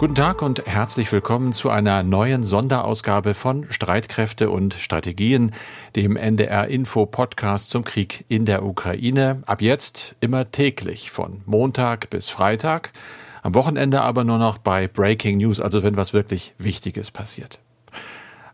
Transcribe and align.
Guten 0.00 0.14
Tag 0.14 0.40
und 0.40 0.64
herzlich 0.64 1.12
willkommen 1.12 1.52
zu 1.52 1.68
einer 1.68 2.02
neuen 2.02 2.42
Sonderausgabe 2.42 3.34
von 3.34 3.66
Streitkräfte 3.70 4.48
und 4.48 4.72
Strategien, 4.72 5.52
dem 5.94 6.16
NDR 6.16 6.68
Info 6.68 7.04
Podcast 7.04 7.68
zum 7.68 7.84
Krieg 7.84 8.24
in 8.26 8.46
der 8.46 8.64
Ukraine. 8.64 9.42
Ab 9.44 9.60
jetzt 9.60 10.14
immer 10.20 10.50
täglich 10.50 11.10
von 11.10 11.42
Montag 11.44 12.08
bis 12.08 12.30
Freitag. 12.30 12.94
Am 13.42 13.54
Wochenende 13.54 14.00
aber 14.00 14.24
nur 14.24 14.38
noch 14.38 14.56
bei 14.56 14.88
Breaking 14.88 15.36
News, 15.36 15.60
also 15.60 15.82
wenn 15.82 15.98
was 15.98 16.14
wirklich 16.14 16.54
Wichtiges 16.56 17.10
passiert. 17.10 17.60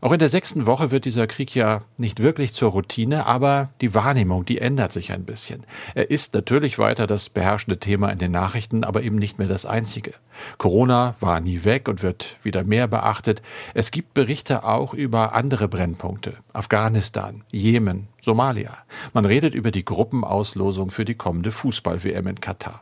Auch 0.06 0.12
in 0.12 0.20
der 0.20 0.28
sechsten 0.28 0.66
Woche 0.66 0.92
wird 0.92 1.04
dieser 1.04 1.26
Krieg 1.26 1.52
ja 1.56 1.80
nicht 1.96 2.22
wirklich 2.22 2.52
zur 2.52 2.70
Routine, 2.70 3.26
aber 3.26 3.70
die 3.80 3.92
Wahrnehmung, 3.92 4.44
die 4.44 4.58
ändert 4.58 4.92
sich 4.92 5.10
ein 5.10 5.24
bisschen. 5.24 5.66
Er 5.96 6.12
ist 6.12 6.32
natürlich 6.32 6.78
weiter 6.78 7.08
das 7.08 7.28
beherrschende 7.28 7.80
Thema 7.80 8.10
in 8.10 8.18
den 8.18 8.30
Nachrichten, 8.30 8.84
aber 8.84 9.02
eben 9.02 9.16
nicht 9.16 9.40
mehr 9.40 9.48
das 9.48 9.66
einzige. 9.66 10.12
Corona 10.58 11.16
war 11.18 11.40
nie 11.40 11.64
weg 11.64 11.88
und 11.88 12.04
wird 12.04 12.36
wieder 12.44 12.62
mehr 12.62 12.86
beachtet. 12.86 13.42
Es 13.74 13.90
gibt 13.90 14.14
Berichte 14.14 14.62
auch 14.62 14.94
über 14.94 15.34
andere 15.34 15.66
Brennpunkte. 15.66 16.34
Afghanistan, 16.52 17.42
Jemen, 17.50 18.06
Somalia. 18.20 18.78
Man 19.12 19.24
redet 19.24 19.54
über 19.54 19.72
die 19.72 19.84
Gruppenauslosung 19.84 20.92
für 20.92 21.04
die 21.04 21.16
kommende 21.16 21.50
Fußball-WM 21.50 22.28
in 22.28 22.40
Katar. 22.40 22.80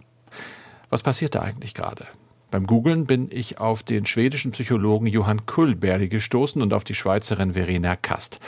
Was 0.91 1.03
passiert 1.03 1.37
da 1.37 1.41
eigentlich 1.41 1.73
gerade? 1.73 2.05
Beim 2.55 2.69
Googlen 2.69 3.05
bin 3.05 3.31
ich 3.33 3.59
auf 3.59 3.83
den 3.83 4.07
schwedischen 4.07 4.53
Psychologen 4.53 5.09
Johann 5.09 5.45
Kullberg 5.45 6.09
gestoßen 6.09 6.63
und 6.63 6.73
auf 6.73 6.85
die 6.85 6.95
Schweizerin 6.95 7.55
Verena 7.55 7.97
Kast. 7.97 8.39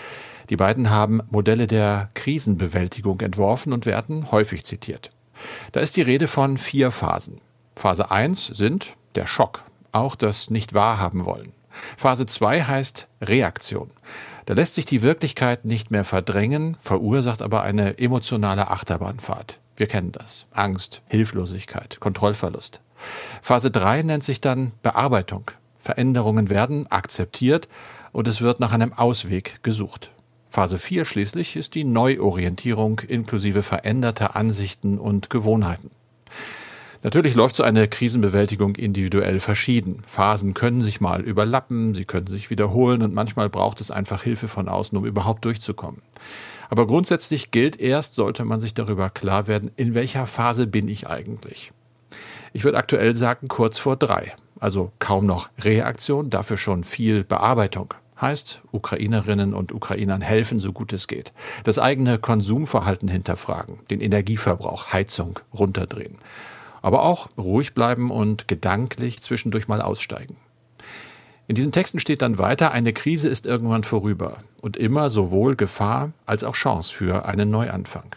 Die 0.49 0.55
beiden 0.55 0.91
haben 0.91 1.23
Modelle 1.29 1.67
der 1.67 2.09
Krisenbewältigung 2.15 3.21
entworfen 3.21 3.73
und 3.73 3.85
werden 3.85 4.31
häufig 4.31 4.65
zitiert. 4.65 5.11
Da 5.73 5.81
ist 5.81 5.97
die 5.97 6.03
Rede 6.03 6.29
von 6.29 6.57
vier 6.57 6.93
Phasen. 6.93 7.41
Phase 7.75 8.09
1 8.13 8.47
sind 8.47 8.95
der 9.17 9.27
Schock, 9.27 9.65
auch 9.91 10.15
das 10.15 10.51
nicht 10.51 10.73
wahrhaben 10.73 11.25
wollen. 11.25 11.53
Phase 11.97 12.27
2 12.27 12.63
heißt 12.63 13.09
Reaktion. 13.21 13.91
Da 14.45 14.55
lässt 14.55 14.77
sich 14.77 14.87
die 14.87 15.03
Wirklichkeit 15.03 15.65
nicht 15.65 15.91
mehr 15.91 16.05
verdrängen, 16.05 16.77
verursacht 16.79 17.43
aber 17.43 17.63
eine 17.63 17.99
emotionale 17.99 18.71
Achterbahnfahrt. 18.71 19.59
Wir 19.75 19.89
kennen 19.89 20.13
das. 20.13 20.47
Angst, 20.53 21.03
Hilflosigkeit, 21.09 21.99
Kontrollverlust. 21.99 22.81
Phase 23.43 23.71
3 23.71 24.03
nennt 24.03 24.25
sich 24.25 24.41
dann 24.41 24.73
Bearbeitung. 24.83 25.51
Veränderungen 25.79 26.51
werden 26.51 26.91
akzeptiert 26.91 27.69
und 28.13 28.29
es 28.29 28.41
wird 28.41 28.61
nach 28.61 28.73
einem 28.73 28.93
Ausweg 28.93 29.63
gesucht. 29.63 30.11
Phase 30.49 30.79
4 30.79 31.05
schließlich 31.05 31.57
ist 31.57 31.75
die 31.75 31.85
Neuorientierung 31.85 33.01
inklusive 33.01 33.63
veränderter 33.63 34.37
Ansichten 34.37 34.99
und 34.99 35.29
Gewohnheiten. 35.31 35.91
Natürlich 37.03 37.35
läuft 37.35 37.57
so 37.57 37.63
eine 37.63 37.87
Krisenbewältigung 37.87 38.75
individuell 38.75 39.39
verschieden. 39.39 40.03
Phasen 40.07 40.55
können 40.55 40.81
sich 40.81 41.01
mal 41.01 41.21
überlappen, 41.21 41.95
sie 41.95 42.05
können 42.05 42.27
sich 42.27 42.51
wiederholen 42.51 43.03
und 43.03 43.15
manchmal 43.15 43.49
braucht 43.49 43.81
es 43.81 43.91
einfach 43.91 44.23
Hilfe 44.23 44.49
von 44.49 44.69
außen, 44.69 44.97
um 44.99 45.05
überhaupt 45.05 45.45
durchzukommen. 45.45 46.03
Aber 46.69 46.87
grundsätzlich 46.87 47.51
gilt 47.51 47.79
erst, 47.79 48.15
sollte 48.15 48.45
man 48.45 48.59
sich 48.59 48.75
darüber 48.75 49.11
klar 49.11 49.47
werden, 49.47 49.71
in 49.77 49.95
welcher 49.95 50.27
Phase 50.27 50.67
bin 50.67 50.89
ich 50.89 51.07
eigentlich. 51.07 51.71
Ich 52.57 52.65
würde 52.65 52.79
aktuell 52.79 53.15
sagen, 53.15 53.49
kurz 53.49 53.77
vor 53.77 53.97
drei. 53.97 54.33
Also 54.59 54.91
kaum 54.99 55.27
noch 55.27 55.51
Reaktion, 55.59 56.31
dafür 56.31 56.57
schon 56.57 56.85
viel 56.85 57.23
Bearbeitung. 57.23 57.93
Heißt, 58.19 58.63
Ukrainerinnen 58.73 59.53
und 59.53 59.73
Ukrainern 59.73 60.23
helfen, 60.23 60.59
so 60.59 60.73
gut 60.73 60.95
es 60.95 61.07
geht. 61.07 61.35
Das 61.65 61.79
eigene 61.79 62.17
Konsumverhalten 62.19 63.11
hinterfragen, 63.11 63.81
den 63.91 64.01
Energieverbrauch, 64.01 64.91
Heizung 64.91 65.39
runterdrehen. 65.53 66.17
Aber 66.81 67.03
auch 67.03 67.29
ruhig 67.37 67.75
bleiben 67.75 68.11
und 68.11 68.49
gedanklich 68.49 69.21
zwischendurch 69.21 69.69
mal 69.69 69.83
aussteigen. 69.83 70.39
In 71.49 71.57
diesen 71.57 71.73
Texten 71.73 71.99
steht 71.99 72.23
dann 72.23 72.39
weiter, 72.39 72.71
eine 72.71 72.95
Krise 72.95 73.29
ist 73.29 73.45
irgendwann 73.45 73.85
vorüber 73.85 74.39
und 74.63 74.79
immer 74.79 75.11
sowohl 75.11 75.57
Gefahr 75.57 76.13
als 76.25 76.43
auch 76.43 76.55
Chance 76.55 76.95
für 76.95 77.27
einen 77.27 77.51
Neuanfang. 77.51 78.17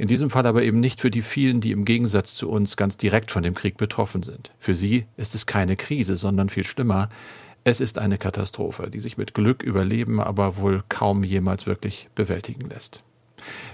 In 0.00 0.08
diesem 0.08 0.30
Fall 0.30 0.46
aber 0.46 0.62
eben 0.62 0.80
nicht 0.80 1.02
für 1.02 1.10
die 1.10 1.20
vielen, 1.20 1.60
die 1.60 1.72
im 1.72 1.84
Gegensatz 1.84 2.34
zu 2.34 2.48
uns 2.48 2.78
ganz 2.78 2.96
direkt 2.96 3.30
von 3.30 3.42
dem 3.42 3.52
Krieg 3.52 3.76
betroffen 3.76 4.22
sind. 4.22 4.50
Für 4.58 4.74
sie 4.74 5.04
ist 5.18 5.34
es 5.34 5.44
keine 5.44 5.76
Krise, 5.76 6.16
sondern 6.16 6.48
viel 6.48 6.64
schlimmer. 6.64 7.10
Es 7.64 7.82
ist 7.82 7.98
eine 7.98 8.16
Katastrophe, 8.16 8.88
die 8.88 8.98
sich 8.98 9.18
mit 9.18 9.34
Glück 9.34 9.62
überleben, 9.62 10.18
aber 10.18 10.56
wohl 10.56 10.82
kaum 10.88 11.22
jemals 11.22 11.66
wirklich 11.66 12.08
bewältigen 12.14 12.70
lässt. 12.70 13.02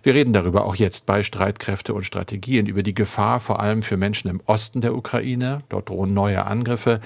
Wir 0.03 0.15
reden 0.15 0.33
darüber 0.33 0.65
auch 0.65 0.75
jetzt 0.75 1.07
bei 1.07 1.23
Streitkräfte 1.23 1.95
und 1.95 2.03
Strategien 2.03 2.67
über 2.67 2.83
die 2.83 2.95
Gefahr 2.95 3.39
vor 3.39 3.61
allem 3.61 3.85
für 3.85 3.97
Menschen 3.97 4.29
im 4.29 4.41
Osten 4.47 4.81
der 4.81 4.97
Ukraine. 4.97 5.61
Dort 5.69 5.91
drohen 5.91 6.13
neue 6.13 6.45
Angriffe. 6.45 6.99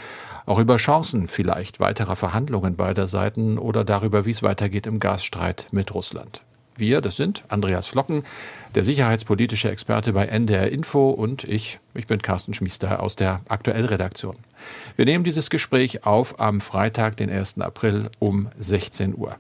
Auch 0.47 0.59
über 0.59 0.79
Chancen 0.79 1.29
vielleicht 1.29 1.79
weiterer 1.79 2.17
Verhandlungen 2.17 2.75
beider 2.75 3.07
Seiten 3.07 3.59
oder 3.59 3.85
darüber, 3.85 4.25
wie 4.25 4.31
es 4.31 4.43
weitergeht 4.43 4.87
im 4.87 4.99
Gasstreit 4.99 5.67
mit 5.73 5.93
Russland. 5.93 6.41
Wir, 6.81 7.01
das 7.01 7.17
sind 7.17 7.45
Andreas 7.49 7.87
Flocken, 7.87 8.25
der 8.75 8.85
sicherheitspolitische 8.85 9.71
Experte 9.71 10.13
bei 10.13 10.27
NDR 10.27 10.73
Info 10.73 11.11
und 11.11 11.45
ich, 11.45 11.79
ich 11.95 12.07
bin 12.07 12.23
Carsten 12.23 12.55
Schmiester 12.55 13.03
aus 13.03 13.17
der 13.17 13.41
Aktuellredaktion. 13.49 14.37
Wir 14.97 15.05
nehmen 15.05 15.25
dieses 15.25 15.51
Gespräch 15.51 16.05
auf 16.05 16.41
am 16.41 16.61
Freitag, 16.61 17.17
den 17.17 17.31
1. 17.31 17.61
April 17.61 18.11
um 18.19 18.49
16 18.59 19.17
Uhr. 19.17 19.37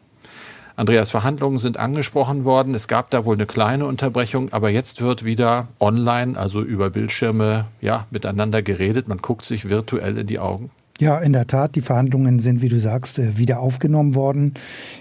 Andreas, 0.76 1.10
Verhandlungen 1.10 1.58
sind 1.58 1.78
angesprochen 1.78 2.44
worden. 2.44 2.74
Es 2.74 2.88
gab 2.88 3.10
da 3.10 3.24
wohl 3.24 3.34
eine 3.36 3.46
kleine 3.46 3.84
Unterbrechung, 3.86 4.52
aber 4.52 4.70
jetzt 4.70 5.02
wird 5.02 5.24
wieder 5.24 5.68
online, 5.78 6.38
also 6.38 6.62
über 6.62 6.88
Bildschirme, 6.88 7.66
ja, 7.82 8.06
miteinander 8.10 8.62
geredet. 8.62 9.06
Man 9.06 9.18
guckt 9.18 9.44
sich 9.44 9.68
virtuell 9.68 10.16
in 10.16 10.26
die 10.26 10.38
Augen. 10.38 10.70
Ja, 11.00 11.18
in 11.18 11.32
der 11.32 11.46
Tat, 11.46 11.76
die 11.76 11.80
Verhandlungen 11.80 12.40
sind, 12.40 12.60
wie 12.60 12.68
du 12.68 12.78
sagst, 12.78 13.18
äh, 13.18 13.38
wieder 13.38 13.60
aufgenommen 13.60 14.14
worden 14.14 14.52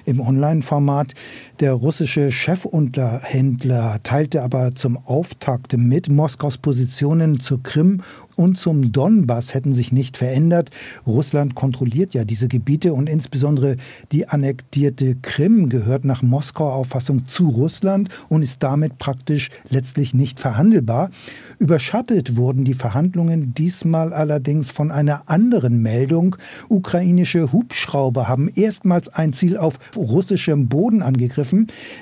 im 0.06 0.22
Online-Format. 0.22 1.14
Der 1.60 1.74
russische 1.74 2.32
Chefunterhändler 2.32 4.02
teilte 4.04 4.44
aber 4.44 4.76
zum 4.76 4.96
Auftakt 4.96 5.78
mit, 5.78 6.10
Moskaus 6.10 6.58
Positionen 6.58 7.42
zur 7.42 7.62
Krim 7.62 8.02
und 8.38 8.58
zum 8.58 8.94
Donbass 8.94 9.54
hätten 9.54 9.74
sich 9.74 9.92
nicht 9.92 10.16
verändert. 10.16 10.70
Russland 11.06 11.56
kontrolliert 11.56 12.14
ja 12.14 12.24
diese 12.24 12.48
Gebiete 12.48 12.94
und 12.94 13.10
insbesondere 13.10 13.76
die 14.14 14.30
annektierte 14.30 15.16
Krim 15.16 15.68
gehört 15.68 16.06
nach 16.06 16.22
Moskauer 16.22 16.72
Auffassung 16.76 17.28
zu 17.28 17.50
Russland 17.50 18.08
und 18.30 18.42
ist 18.42 18.64
damit 18.64 18.98
praktisch 18.98 19.50
letztlich 19.70 20.14
nicht 20.14 20.40
verhandelbar. 20.40 21.10
Überschattet 21.58 22.38
wurden 22.38 22.64
die 22.64 22.74
Verhandlungen 22.74 23.54
diesmal 23.54 24.14
allerdings 24.14 24.72
von 24.72 24.92
einer 24.92 25.24
anderen 25.26 25.82
Meldung. 25.82 26.38
Ukrainische 26.70 27.52
Hubschrauber 27.52 28.30
haben 28.30 28.48
erstmals 28.48 29.10
ein 29.10 29.34
Ziel 29.34 29.58
auf 29.58 29.78
russischem 29.98 30.70
Boden 30.70 31.02
angegriffen. 31.02 31.49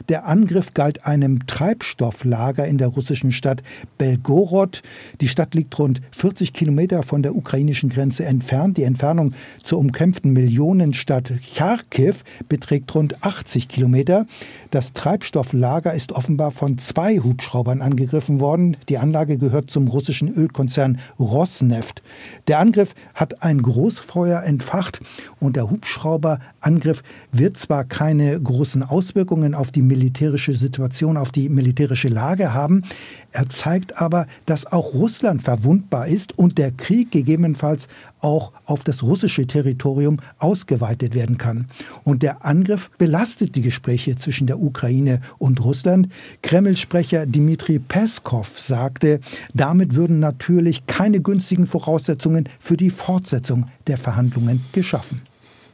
Der 0.10 0.28
Angriff 0.28 0.74
galt 0.74 1.06
einem 1.06 1.46
Treibstofflager 1.48 2.66
in 2.68 2.78
der 2.78 2.90
russischen 2.90 3.32
Stadt 3.32 3.64
Belgorod. 3.98 4.82
Die 5.22 5.28
Stadt 5.28 5.56
liegt 5.56 5.78
rund 5.80 6.02
40 6.12 6.54
Kilometer 6.54 7.04
von 7.04 7.24
der 7.24 7.36
ukrainischen 7.36 7.90
Grenze 7.90 8.26
entfernt. 8.26 8.78
Die 8.78 8.84
Entfernung 8.84 9.34
zur 9.64 9.80
umkämpften 9.80 10.34
Millionenstadt 10.34 11.34
Charkiw 11.42 12.16
beträgt 12.50 12.94
rund 12.96 13.24
80 13.24 13.68
Kilometer. 13.68 14.26
Das 14.72 14.94
Treibstofflager 14.94 15.94
ist 15.94 16.12
offenbar 16.12 16.52
von 16.52 16.78
zwei 16.78 17.20
Hubschraubern 17.20 17.82
angegriffen 17.82 18.40
worden. 18.40 18.78
Die 18.90 18.98
Anlage 18.98 19.38
gehört 19.38 19.72
zum 19.72 19.88
russischen 19.88 20.34
Ölkonzern 20.34 21.00
Rosneft. 21.20 22.02
Der 22.48 22.60
Angriff 22.60 22.94
hat 23.14 23.44
ein 23.44 23.62
Großfeuer 23.62 24.44
entfacht 24.44 25.00
und 25.40 25.56
der 25.56 25.70
Hubschrauberangriff 25.70 27.04
wird 27.32 27.58
zwar 27.58 27.84
keine 27.84 28.40
großen 28.40 28.84
Auswirkungen 28.84 29.37
auf 29.54 29.72
die 29.72 29.82
militärische 29.82 30.54
Situation, 30.54 31.18
auf 31.18 31.32
die 31.32 31.50
militärische 31.50 32.10
Lage 32.10 32.54
haben, 32.54 32.84
er 33.32 33.50
zeigt 33.50 34.02
aber, 34.02 34.28
dass 34.46 34.66
auch 34.66 34.94
Russland 34.94 35.42
verwundbar 35.42 36.08
ist 36.08 36.18
ist 36.18 36.38
und 36.38 36.58
der 36.58 36.72
Krieg 36.72 37.12
gegebenenfalls 37.12 37.88
auch 38.22 38.52
auf 38.66 38.84
das 38.84 39.04
russische 39.04 39.46
Territorium 39.46 40.20
ausgeweitet 40.40 41.14
werden 41.14 41.38
kann. 41.38 41.68
Und 42.04 42.24
der 42.24 42.44
Angriff 42.44 42.90
belastet 42.98 43.54
die 43.54 43.62
Gespräche 43.62 44.16
zwischen 44.16 44.48
der 44.48 44.60
Ukraine 44.60 45.22
und 45.38 45.64
Russland. 45.64 46.10
Kreml-Sprecher 46.42 47.28
Dmitri 47.28 47.78
Peskov 47.78 48.60
sagte, 48.60 49.20
damit 49.54 49.94
würden 49.94 50.20
natürlich 50.20 50.88
keine 50.88 51.22
günstigen 51.22 51.68
Voraussetzungen 51.68 52.50
für 52.60 52.78
die 52.78 52.90
Fortsetzung 52.90 53.68
der 53.86 53.98
Verhandlungen 54.00 54.66
geschaffen. 54.72 55.22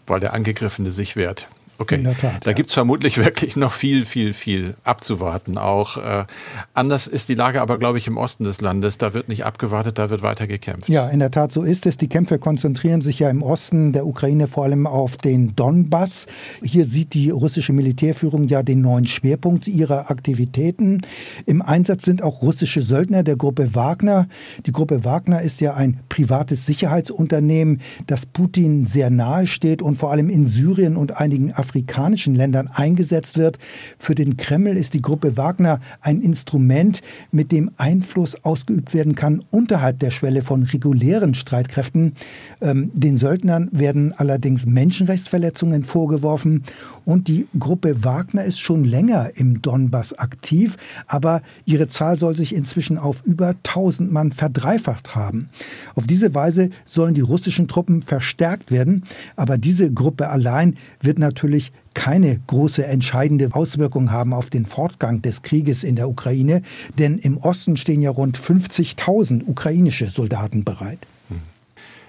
Weil 0.07 0.19
der 0.19 0.33
Angegriffene 0.33 0.91
sich 0.91 1.15
wehrt. 1.15 1.47
Okay, 1.77 1.95
in 1.95 2.03
der 2.03 2.17
Tat, 2.17 2.45
da 2.45 2.51
ja. 2.51 2.55
gibt's 2.55 2.73
vermutlich 2.73 3.17
wirklich 3.23 3.55
noch 3.55 3.71
viel, 3.71 4.05
viel, 4.05 4.33
viel 4.33 4.75
abzuwarten. 4.83 5.57
Auch 5.57 5.97
äh, 5.97 6.25
anders 6.73 7.07
ist 7.07 7.29
die 7.29 7.35
Lage 7.35 7.61
aber, 7.61 7.77
glaube 7.77 7.97
ich, 7.97 8.07
im 8.07 8.17
Osten 8.17 8.43
des 8.43 8.61
Landes. 8.61 8.97
Da 8.97 9.13
wird 9.13 9.29
nicht 9.29 9.45
abgewartet, 9.45 9.97
da 9.97 10.09
wird 10.09 10.21
weiter 10.21 10.47
gekämpft. 10.47 10.89
Ja, 10.89 11.07
in 11.09 11.19
der 11.19 11.31
Tat, 11.31 11.51
so 11.51 11.63
ist 11.63 11.85
es. 11.85 11.97
Die 11.97 12.07
Kämpfe 12.07 12.39
konzentrieren 12.39 13.01
sich 13.01 13.19
ja 13.19 13.29
im 13.29 13.41
Osten 13.41 13.93
der 13.93 14.05
Ukraine 14.05 14.47
vor 14.47 14.63
allem 14.63 14.87
auf 14.87 15.17
den 15.17 15.55
Donbass. 15.55 16.27
Hier 16.61 16.85
sieht 16.85 17.13
die 17.13 17.29
russische 17.29 17.73
Militärführung 17.73 18.47
ja 18.47 18.63
den 18.63 18.81
neuen 18.81 19.05
Schwerpunkt 19.05 19.67
ihrer 19.67 20.11
Aktivitäten. 20.11 21.01
Im 21.45 21.61
Einsatz 21.61 22.05
sind 22.05 22.21
auch 22.21 22.41
russische 22.41 22.81
Söldner 22.81 23.23
der 23.23 23.35
Gruppe 23.35 23.75
Wagner. 23.75 24.27
Die 24.65 24.71
Gruppe 24.71 25.03
Wagner 25.03 25.41
ist 25.41 25.61
ja 25.61 25.73
ein 25.73 25.99
privates 26.09 26.65
Sicherheitsunternehmen, 26.65 27.81
das 28.07 28.25
Putin 28.25 28.85
sehr 28.85 29.09
nahe 29.09 29.47
steht 29.47 29.81
und 29.81 29.95
vor 29.95 30.11
allem 30.11 30.29
in 30.29 30.45
Syrien 30.45 30.97
und 30.97 31.17
einigen 31.17 31.51
afrikanischen 31.63 32.35
Ländern 32.35 32.67
eingesetzt 32.67 33.37
wird. 33.37 33.57
Für 33.97 34.15
den 34.15 34.35
Kreml 34.35 34.75
ist 34.75 34.93
die 34.93 35.01
Gruppe 35.01 35.37
Wagner 35.37 35.79
ein 36.01 36.21
Instrument, 36.21 37.01
mit 37.31 37.51
dem 37.53 37.71
Einfluss 37.77 38.43
ausgeübt 38.43 38.93
werden 38.93 39.15
kann 39.15 39.43
unterhalb 39.49 39.99
der 39.99 40.11
Schwelle 40.11 40.41
von 40.41 40.63
regulären 40.63 41.35
Streitkräften. 41.35 42.13
Ähm, 42.61 42.91
den 42.93 43.17
Söldnern 43.17 43.69
werden 43.71 44.13
allerdings 44.17 44.65
Menschenrechtsverletzungen 44.65 45.85
vorgeworfen 45.85 46.63
und 47.05 47.29
die 47.29 47.47
Gruppe 47.57 48.03
Wagner 48.03 48.43
ist 48.43 48.59
schon 48.59 48.83
länger 48.83 49.31
im 49.35 49.61
Donbass 49.61 50.17
aktiv, 50.17 50.75
aber 51.07 51.41
ihre 51.65 51.87
Zahl 51.87 52.19
soll 52.19 52.35
sich 52.35 52.53
inzwischen 52.53 52.97
auf 52.97 53.23
über 53.23 53.49
1000 53.49 54.11
Mann 54.11 54.31
verdreifacht 54.31 55.15
haben. 55.15 55.49
Auf 55.95 56.07
diese 56.07 56.33
Weise 56.33 56.69
sollen 56.85 57.13
die 57.13 57.21
russischen 57.21 57.67
Truppen 57.67 58.01
verstärkt 58.01 58.69
werden, 58.69 59.03
aber 59.37 59.57
diese 59.57 59.91
Gruppe 59.91 60.29
allein 60.29 60.75
wird 61.01 61.19
natürlich 61.19 61.52
keine 61.93 62.39
große 62.47 62.85
entscheidende 62.85 63.49
Auswirkung 63.53 64.11
haben 64.11 64.33
auf 64.33 64.49
den 64.49 64.65
Fortgang 64.65 65.21
des 65.21 65.41
Krieges 65.41 65.83
in 65.83 65.95
der 65.95 66.09
Ukraine, 66.09 66.61
denn 66.97 67.17
im 67.17 67.37
Osten 67.37 67.77
stehen 67.77 68.01
ja 68.01 68.11
rund 68.11 68.39
50.000 68.39 69.47
ukrainische 69.47 70.09
Soldaten 70.09 70.63
bereit. 70.63 70.99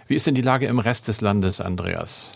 Wie 0.06 0.16
ist 0.16 0.26
denn 0.26 0.34
die 0.34 0.42
Lage 0.42 0.66
im 0.66 0.78
Rest 0.78 1.08
des 1.08 1.20
Landes, 1.20 1.60
Andreas? 1.60 2.30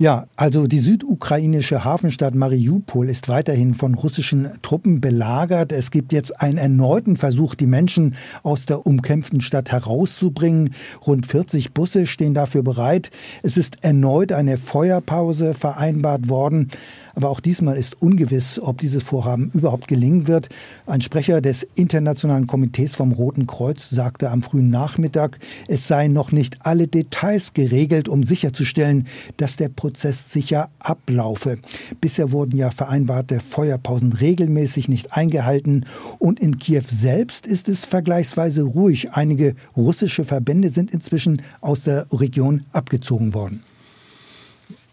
Ja, 0.00 0.28
also 0.34 0.66
die 0.66 0.78
südukrainische 0.78 1.84
Hafenstadt 1.84 2.34
Mariupol 2.34 3.10
ist 3.10 3.28
weiterhin 3.28 3.74
von 3.74 3.92
russischen 3.92 4.48
Truppen 4.62 5.02
belagert. 5.02 5.72
Es 5.72 5.90
gibt 5.90 6.14
jetzt 6.14 6.40
einen 6.40 6.56
erneuten 6.56 7.18
Versuch, 7.18 7.54
die 7.54 7.66
Menschen 7.66 8.14
aus 8.42 8.64
der 8.64 8.86
umkämpften 8.86 9.42
Stadt 9.42 9.70
herauszubringen. 9.70 10.72
Rund 11.06 11.26
40 11.26 11.74
Busse 11.74 12.06
stehen 12.06 12.32
dafür 12.32 12.62
bereit. 12.62 13.10
Es 13.42 13.58
ist 13.58 13.84
erneut 13.84 14.32
eine 14.32 14.56
Feuerpause 14.56 15.52
vereinbart 15.52 16.30
worden. 16.30 16.70
Aber 17.14 17.28
auch 17.28 17.40
diesmal 17.40 17.76
ist 17.76 18.00
ungewiss, 18.00 18.58
ob 18.58 18.80
dieses 18.80 19.02
Vorhaben 19.02 19.50
überhaupt 19.52 19.86
gelingen 19.86 20.26
wird. 20.26 20.48
Ein 20.86 21.02
Sprecher 21.02 21.42
des 21.42 21.62
Internationalen 21.74 22.46
Komitees 22.46 22.94
vom 22.94 23.12
Roten 23.12 23.46
Kreuz 23.46 23.90
sagte 23.90 24.30
am 24.30 24.40
frühen 24.40 24.70
Nachmittag, 24.70 25.38
es 25.68 25.86
seien 25.86 26.14
noch 26.14 26.32
nicht 26.32 26.64
alle 26.64 26.88
Details 26.88 27.52
geregelt, 27.52 28.08
um 28.08 28.24
sicherzustellen, 28.24 29.06
dass 29.36 29.56
der 29.56 29.68
Prozess 29.68 29.89
sicher 29.96 30.70
ablaufe. 30.78 31.58
Bisher 32.00 32.32
wurden 32.32 32.56
ja 32.56 32.70
vereinbarte 32.70 33.40
Feuerpausen 33.40 34.12
regelmäßig 34.12 34.88
nicht 34.88 35.12
eingehalten 35.12 35.86
und 36.18 36.40
in 36.40 36.58
Kiew 36.58 36.84
selbst 36.86 37.46
ist 37.46 37.68
es 37.68 37.84
vergleichsweise 37.84 38.62
ruhig. 38.62 39.12
Einige 39.12 39.54
russische 39.76 40.24
Verbände 40.24 40.68
sind 40.68 40.90
inzwischen 40.90 41.42
aus 41.60 41.84
der 41.84 42.06
Region 42.12 42.64
abgezogen 42.72 43.34
worden. 43.34 43.62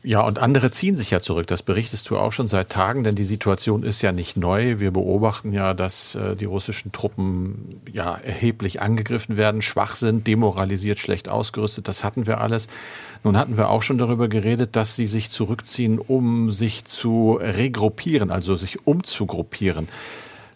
Ja, 0.07 0.21
und 0.21 0.39
andere 0.39 0.71
ziehen 0.71 0.95
sich 0.95 1.11
ja 1.11 1.19
zurück. 1.19 1.47
Das 1.47 1.63
berichtest 1.63 2.09
du 2.09 2.17
auch 2.17 2.31
schon 2.31 2.47
seit 2.47 2.69
Tagen, 2.69 3.03
denn 3.03 3.15
die 3.15 3.25
Situation 3.25 3.83
ist 3.83 4.01
ja 4.01 4.13
nicht 4.13 4.37
neu. 4.37 4.79
Wir 4.79 4.91
beobachten 4.91 5.51
ja, 5.51 5.73
dass 5.73 6.15
äh, 6.15 6.37
die 6.37 6.45
russischen 6.45 6.93
Truppen 6.93 7.81
ja 7.91 8.15
erheblich 8.15 8.81
angegriffen 8.81 9.35
werden, 9.35 9.61
schwach 9.61 9.97
sind, 9.97 10.25
demoralisiert, 10.25 10.99
schlecht 10.99 11.27
ausgerüstet. 11.27 11.89
Das 11.89 12.05
hatten 12.05 12.25
wir 12.25 12.39
alles. 12.39 12.69
Nun 13.25 13.35
hatten 13.35 13.57
wir 13.57 13.67
auch 13.67 13.81
schon 13.81 13.97
darüber 13.97 14.29
geredet, 14.29 14.77
dass 14.77 14.95
sie 14.95 15.07
sich 15.07 15.29
zurückziehen, 15.29 15.99
um 15.99 16.51
sich 16.51 16.85
zu 16.85 17.37
regruppieren, 17.41 18.31
also 18.31 18.55
sich 18.55 18.87
umzugruppieren. 18.87 19.89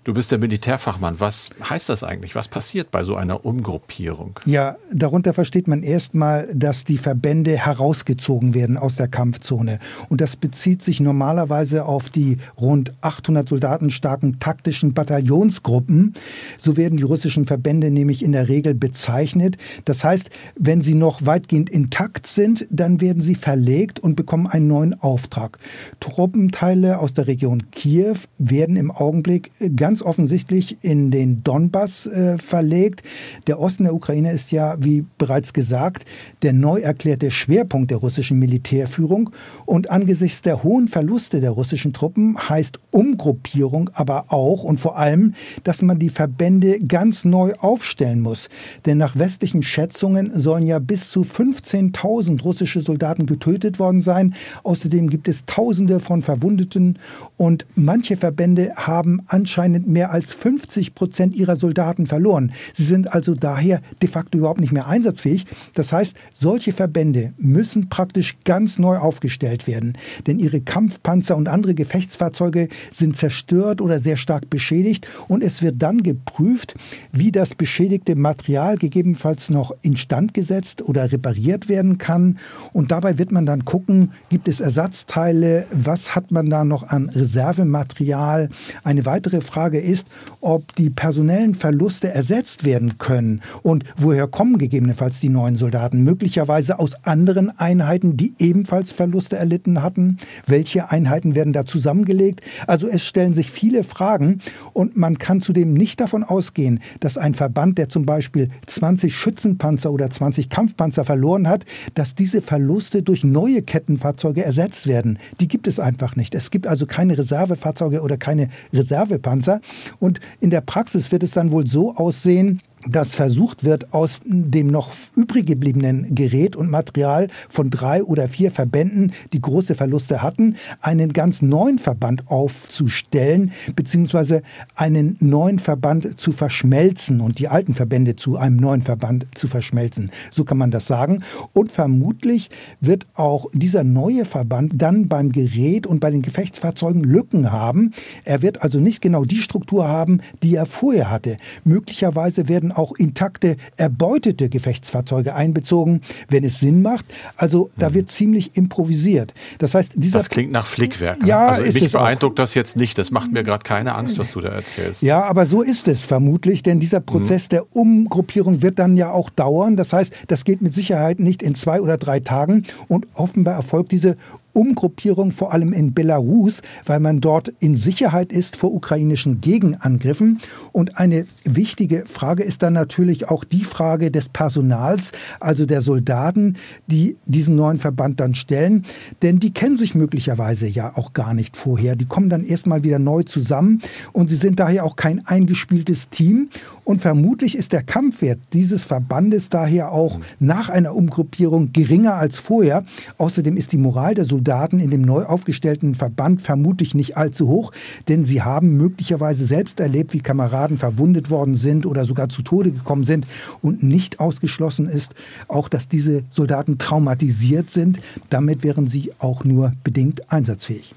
Du 0.04 0.16
bist 0.16 0.32
der 0.32 0.40
Militärfachmann. 0.40 1.20
Was 1.20 1.52
heißt 1.70 1.88
das 1.90 2.04
eigentlich? 2.04 2.34
Was 2.34 2.48
passiert 2.48 2.90
bei 2.90 3.04
so 3.04 3.16
einer 3.16 3.46
Umgruppierung? 3.46 4.40
Ja, 4.46 4.78
darunter 4.92 5.32
versteht 5.36 5.68
man 5.68 5.84
erstmal, 5.84 6.50
dass 6.56 6.86
die 6.86 6.98
Verbände 6.98 7.56
herausgezogen 7.56 8.56
werden 8.56 8.78
aus 8.78 8.96
der 8.96 9.08
Kampfzone. 9.08 9.78
Und 10.10 10.20
das 10.20 10.38
bezieht 10.38 10.82
sich 10.82 11.02
normalerweise 11.02 11.86
auf 11.86 12.10
die 12.10 12.38
rund 12.60 12.94
800 13.02 13.48
Soldaten 13.48 13.92
starken 13.92 14.40
taktischen 14.40 14.96
Bataillonsgruppen. 14.96 16.16
So 16.58 16.78
werden 16.78 16.98
die 16.98 17.04
russischen 17.04 17.46
Verbände 17.46 17.92
nämlich 17.92 18.24
in 18.24 18.32
der 18.32 18.50
Regel 18.50 18.74
bezeichnet. 18.74 19.58
Das 19.86 20.04
heißt, 20.04 20.32
wenn 20.56 20.82
sie 20.82 20.96
noch 20.96 21.28
weitgehend 21.28 21.70
intakt 21.70 22.26
sind, 22.26 22.66
dann 22.72 23.02
werden 23.02 23.22
sie 23.22 23.36
verlegt 23.36 24.00
und 24.00 24.16
bekommen 24.16 24.48
einen 24.48 24.68
neuen 24.68 25.00
Auftrag. 25.00 25.60
Truppenteile 26.00 26.98
aus 26.98 27.14
der 27.14 27.28
Region 27.28 27.70
Kiew 27.70 28.16
werden 28.40 28.78
im 28.78 28.90
Augenblick 28.90 29.52
ganz 29.76 29.91
ganz 29.92 30.02
offensichtlich 30.04 30.86
in 30.86 31.12
den 31.12 31.44
Donbass 31.44 32.08
äh, 32.08 32.38
verlegt. 32.38 33.04
Der 33.48 33.60
Osten 33.60 33.84
der 33.84 33.94
Ukraine 33.94 34.32
ist 34.32 34.54
ja, 34.54 34.78
wie 34.80 35.04
bereits 35.18 35.52
gesagt, 35.52 36.06
der 36.44 36.54
neu 36.54 36.80
erklärte 36.80 37.30
Schwerpunkt 37.30 37.92
der 37.92 37.98
russischen 37.98 38.40
Militärführung. 38.40 39.32
Und 39.66 39.90
angesichts 39.90 40.42
der 40.44 40.64
hohen 40.64 40.88
Verluste 40.88 41.42
der 41.42 41.52
russischen 41.52 41.92
Truppen 41.92 42.38
heißt 42.38 42.80
Umgruppierung 42.92 43.90
aber 43.94 44.32
auch 44.32 44.64
und 44.64 44.80
vor 44.80 44.98
allem, 44.98 45.34
dass 45.66 45.82
man 45.82 46.00
die 46.00 46.10
Verbände 46.10 46.80
ganz 46.80 47.26
neu 47.26 47.54
aufstellen 47.56 48.22
muss. 48.22 48.48
Denn 48.86 48.98
nach 48.98 49.18
westlichen 49.18 49.62
Schätzungen 49.62 50.32
sollen 50.40 50.66
ja 50.66 50.80
bis 50.80 51.10
zu 51.10 51.24
15.000 51.24 52.42
russische 52.44 52.80
Soldaten 52.80 53.26
getötet 53.26 53.78
worden 53.78 54.00
sein. 54.00 54.36
Außerdem 54.64 55.10
gibt 55.10 55.28
es 55.28 55.44
Tausende 55.46 56.00
von 56.00 56.22
Verwundeten 56.22 56.98
und 57.36 57.66
manche 57.76 58.16
Verbände 58.16 58.72
haben 58.78 59.24
anscheinend 59.28 59.81
sind 59.82 59.88
mehr 59.92 60.12
als 60.12 60.34
50 60.34 60.94
Prozent 60.94 61.34
ihrer 61.34 61.56
Soldaten 61.56 62.06
verloren. 62.06 62.52
Sie 62.74 62.84
sind 62.84 63.12
also 63.12 63.34
daher 63.34 63.82
de 64.02 64.10
facto 64.10 64.38
überhaupt 64.38 64.62
nicht 64.62 64.74
mehr 64.74 64.88
einsatzfähig. 64.88 65.46
Das 65.74 65.92
heißt, 65.92 66.16
solche 66.34 66.72
Verbände 66.72 67.34
müssen 67.38 67.90
praktisch 67.90 68.38
ganz 68.44 68.78
neu 68.78 68.98
aufgestellt 68.98 69.66
werden, 69.68 69.98
denn 70.28 70.40
ihre 70.40 70.62
Kampfpanzer 70.62 71.36
und 71.36 71.48
andere 71.48 71.74
Gefechtsfahrzeuge 71.74 72.68
sind 72.92 73.18
zerstört 73.18 73.82
oder 73.82 74.00
sehr 74.00 74.18
stark 74.18 74.50
beschädigt 74.50 75.08
und 75.28 75.44
es 75.44 75.62
wird 75.62 75.82
dann 75.82 76.04
geprüft, 76.04 76.76
wie 77.12 77.32
das 77.32 77.56
beschädigte 77.56 78.16
Material 78.16 78.78
gegebenenfalls 78.78 79.50
noch 79.50 79.74
instand 79.82 80.34
gesetzt 80.34 80.82
oder 80.82 81.12
repariert 81.12 81.70
werden 81.70 81.98
kann 81.98 82.38
und 82.74 82.92
dabei 82.92 83.18
wird 83.18 83.32
man 83.32 83.46
dann 83.46 83.66
gucken, 83.66 84.12
gibt 84.30 84.48
es 84.48 84.60
Ersatzteile, 84.60 85.66
was 85.72 86.14
hat 86.16 86.32
man 86.32 86.50
da 86.50 86.66
noch 86.66 86.84
an 86.84 87.10
Reservematerial? 87.10 88.50
Eine 88.84 89.06
weitere 89.06 89.42
Frage 89.42 89.71
Frage 89.72 89.80
ist, 89.80 90.08
ob 90.42 90.76
die 90.76 90.90
personellen 90.90 91.56
Verluste 91.56 92.14
ersetzt 92.14 92.66
werden 92.66 92.98
können 92.98 93.40
und 93.64 93.86
woher 93.96 94.28
kommen 94.28 94.58
gegebenenfalls 94.58 95.22
die 95.22 95.30
neuen 95.30 95.56
Soldaten? 95.56 96.04
Möglicherweise 96.04 96.78
aus 96.78 97.06
anderen 97.06 97.58
Einheiten, 97.58 98.18
die 98.18 98.34
ebenfalls 98.38 98.92
Verluste 98.92 99.38
erlitten 99.38 99.82
hatten. 99.82 100.18
Welche 100.46 100.92
Einheiten 100.92 101.36
werden 101.36 101.54
da 101.54 101.66
zusammengelegt? 101.66 102.42
Also 102.68 102.90
es 102.90 103.06
stellen 103.06 103.34
sich 103.34 103.50
viele 103.50 103.86
Fragen 103.86 104.40
und 104.74 104.98
man 104.98 105.18
kann 105.18 105.42
zudem 105.42 105.74
nicht 105.74 106.02
davon 106.02 106.26
ausgehen, 106.26 106.82
dass 107.00 107.18
ein 107.18 107.34
Verband, 107.34 107.78
der 107.78 107.88
zum 107.88 108.06
Beispiel 108.06 108.50
20 108.68 109.16
Schützenpanzer 109.16 109.90
oder 109.94 110.10
20 110.10 110.50
Kampfpanzer 110.50 111.06
verloren 111.06 111.48
hat, 111.48 111.64
dass 111.94 112.14
diese 112.14 112.42
Verluste 112.42 113.04
durch 113.04 113.24
neue 113.24 113.62
Kettenfahrzeuge 113.62 114.44
ersetzt 114.44 114.86
werden. 114.86 115.18
Die 115.40 115.48
gibt 115.48 115.66
es 115.68 115.80
einfach 115.80 116.18
nicht. 116.18 116.36
Es 116.36 116.52
gibt 116.52 116.68
also 116.68 116.86
keine 116.86 117.18
Reservefahrzeuge 117.18 118.02
oder 118.02 118.18
keine 118.18 118.50
Reservepanzer. 118.74 119.61
Und 120.00 120.20
in 120.40 120.50
der 120.50 120.62
Praxis 120.62 121.12
wird 121.12 121.24
es 121.24 121.32
dann 121.32 121.52
wohl 121.52 121.68
so 121.68 121.96
aussehen, 121.96 122.62
dass 122.88 123.16
versucht 123.16 123.64
wird, 123.64 123.94
aus 123.94 124.22
dem 124.26 124.68
noch 124.68 124.92
übrig 125.16 125.46
gebliebenen 125.46 126.16
Gerät 126.16 126.56
und 126.56 126.70
Material 126.70 127.28
von 127.50 127.70
drei 127.70 128.04
oder 128.04 128.28
vier 128.28 128.52
Verbänden, 128.52 129.14
die 129.34 129.42
große 129.42 129.76
Verluste 129.76 130.22
hatten, 130.22 130.56
einen 130.82 131.14
ganz 131.14 131.42
neuen 131.42 131.80
Verband 131.80 132.28
aufzustellen, 132.28 133.52
beziehungsweise 133.76 134.42
einen 134.76 135.18
neuen 135.20 135.60
Verband 135.60 136.20
zu 136.20 136.32
verschmelzen 136.32 137.22
und 137.22 137.40
die 137.40 137.48
alten 137.48 137.74
Verbände 137.74 138.16
zu 138.16 138.38
einem 138.38 138.58
neuen 138.58 138.82
Verband 138.82 139.28
zu 139.36 139.48
verschmelzen. 139.48 140.12
So 140.32 140.44
kann 140.44 140.58
man 140.58 140.72
das 140.72 140.88
sagen. 140.88 141.24
Und 141.54 141.72
vermutlich 141.72 142.50
wird 142.80 143.06
auch 143.14 143.48
dieser 143.54 143.84
neue 143.84 144.26
Verband 144.26 144.74
dann 144.76 145.08
beim 145.08 145.32
Gerät 145.32 145.86
und 145.86 146.00
bei 146.00 146.12
den 146.12 146.22
Gefechtsfahrzeugen 146.22 147.04
Lücken 147.04 147.52
haben. 147.52 147.92
Er 148.24 148.42
wird 148.42 148.62
also 148.64 148.80
nicht 148.80 149.02
genau 149.02 149.26
die 149.26 149.38
Struktur 149.38 149.88
haben, 149.88 150.22
die 150.44 150.56
er 150.56 150.66
vorher 150.66 151.10
hatte. 151.10 151.38
Möglicherweise 151.64 152.48
werden 152.48 152.71
werden 152.72 152.78
auch 152.78 152.94
intakte, 152.94 153.58
erbeutete 153.78 154.50
Gefechtsfahrzeuge 154.50 155.36
einbezogen, 155.36 156.02
wenn 156.30 156.44
es 156.44 156.60
Sinn 156.60 156.82
macht. 156.82 157.06
Also 157.36 157.70
da 157.78 157.90
mhm. 157.90 157.94
wird 157.96 158.12
ziemlich 158.12 158.56
improvisiert. 158.56 159.34
Das 159.60 159.76
heißt, 159.76 159.94
dieser 159.96 160.20
das 160.20 160.30
klingt 160.30 160.52
nach 160.52 160.66
Flickwerk. 160.66 161.26
Ja, 161.26 161.48
also 161.48 161.62
mich 161.64 161.92
beeindruckt 161.92 162.40
auch. 162.40 162.44
das 162.44 162.54
jetzt 162.56 162.78
nicht. 162.78 162.98
Das 162.98 163.12
macht 163.12 163.32
mir 163.32 163.44
gerade 163.44 163.64
keine 163.64 163.96
Angst, 163.96 164.20
was 164.20 164.32
du 164.32 164.42
da 164.42 164.50
erzählst. 164.50 165.02
Ja, 165.02 165.24
aber 165.24 165.46
so 165.46 165.62
ist 165.62 165.88
es 165.88 166.06
vermutlich, 166.06 166.64
denn 166.64 166.80
dieser 166.80 167.00
Prozess 167.00 167.46
mhm. 167.46 167.50
der 167.50 167.76
Umgruppierung 167.76 168.62
wird 168.62 168.80
dann 168.80 168.98
ja 168.98 169.12
auch 169.12 169.30
dauern. 169.30 169.76
Das 169.76 169.94
heißt, 169.94 170.14
das 170.28 170.46
geht 170.46 170.62
mit 170.62 170.74
Sicherheit 170.74 171.20
nicht 171.20 171.42
in 171.42 171.56
zwei 171.56 171.82
oder 171.82 171.98
drei 171.98 172.20
Tagen 172.20 172.66
und 172.88 173.08
offenbar 173.16 173.56
erfolgt 173.56 173.92
diese 173.92 174.18
Umgruppierung 174.54 175.32
vor 175.32 175.54
allem 175.54 175.74
in 175.74 175.94
Belarus, 175.94 176.62
weil 176.86 177.00
man 177.00 177.22
dort 177.22 177.54
in 177.60 177.76
Sicherheit 177.76 178.32
ist 178.32 178.56
vor 178.56 178.74
ukrainischen 178.74 179.42
Gegenangriffen. 179.42 180.40
Und 180.72 180.98
eine 180.98 181.26
wichtige 181.44 182.06
Frage 182.06 182.44
ist 182.44 182.64
dann 182.64 182.74
natürlich 182.74 183.30
auch 183.30 183.44
die 183.44 183.64
Frage 183.64 184.12
des 184.12 184.30
Personals, 184.30 185.12
also 185.40 185.66
der 185.66 185.82
Soldaten, 185.82 186.58
die 186.88 187.18
diesen 187.26 187.56
neuen 187.56 187.78
Verband 187.78 188.20
dann 188.20 188.36
stellen. 188.36 188.86
Denn 189.22 189.40
die 189.40 189.52
kennen 189.52 189.78
sich 189.78 189.96
möglicherweise 189.96 190.68
ja 190.68 190.96
auch 190.96 191.14
gar 191.14 191.34
nicht 191.34 191.58
vorher. 191.58 191.96
Die 191.96 192.06
kommen 192.06 192.30
dann 192.30 192.44
erstmal 192.44 192.84
wieder 192.84 193.00
neu 193.00 193.24
zusammen 193.24 193.82
und 194.14 194.30
sie 194.30 194.36
sind 194.36 194.60
daher 194.60 194.86
auch 194.86 194.96
kein 194.96 195.26
eingespieltes 195.26 196.10
Team. 196.10 196.50
Und 196.84 197.02
vermutlich 197.02 197.56
ist 197.56 197.74
der 197.74 197.84
Kampfwert 197.84 198.40
dieses 198.54 198.86
Verbandes 198.86 199.50
daher 199.50 199.92
auch 199.92 200.20
nach 200.40 200.70
einer 200.70 200.96
Umgruppierung 200.96 201.72
geringer 201.74 202.16
als 202.16 202.38
vorher. 202.38 202.84
Außerdem 203.18 203.56
ist 203.58 203.72
die 203.72 203.78
Moral 203.78 204.16
der 204.16 204.26
Soldaten 204.26 204.80
in 204.80 204.90
dem 204.90 205.02
neu 205.02 205.24
aufgestellten 205.24 205.96
Verband 205.96 206.42
vermutlich 206.42 206.96
nicht 206.96 207.18
allzu 207.18 207.48
hoch, 207.48 207.72
denn 208.08 208.26
sie 208.26 208.42
haben 208.42 208.78
möglicherweise 208.78 209.46
selbst 209.46 209.80
erlebt, 209.80 210.14
wie 210.14 210.20
Kameraden 210.20 210.78
verwundet 210.78 211.30
worden 211.30 211.56
sind 211.56 211.86
oder 211.86 212.06
sogar 212.06 212.30
zu 212.30 212.42
Tode 212.42 212.72
gekommen 212.72 213.04
sind 213.04 213.28
und 213.62 213.84
nicht 213.84 214.20
ausgeschlossen 214.20 214.88
ist 214.88 215.14
auch, 215.48 215.70
dass 215.70 215.88
diese 215.88 216.24
Soldaten 216.30 216.78
traumatisiert 216.78 217.70
sind. 217.70 218.00
Damit 218.30 218.64
wären 218.64 218.88
sie 218.88 219.12
auch 219.20 219.44
nur 219.44 219.74
bedingt 219.84 220.32
einsatzfähig. 220.32 220.94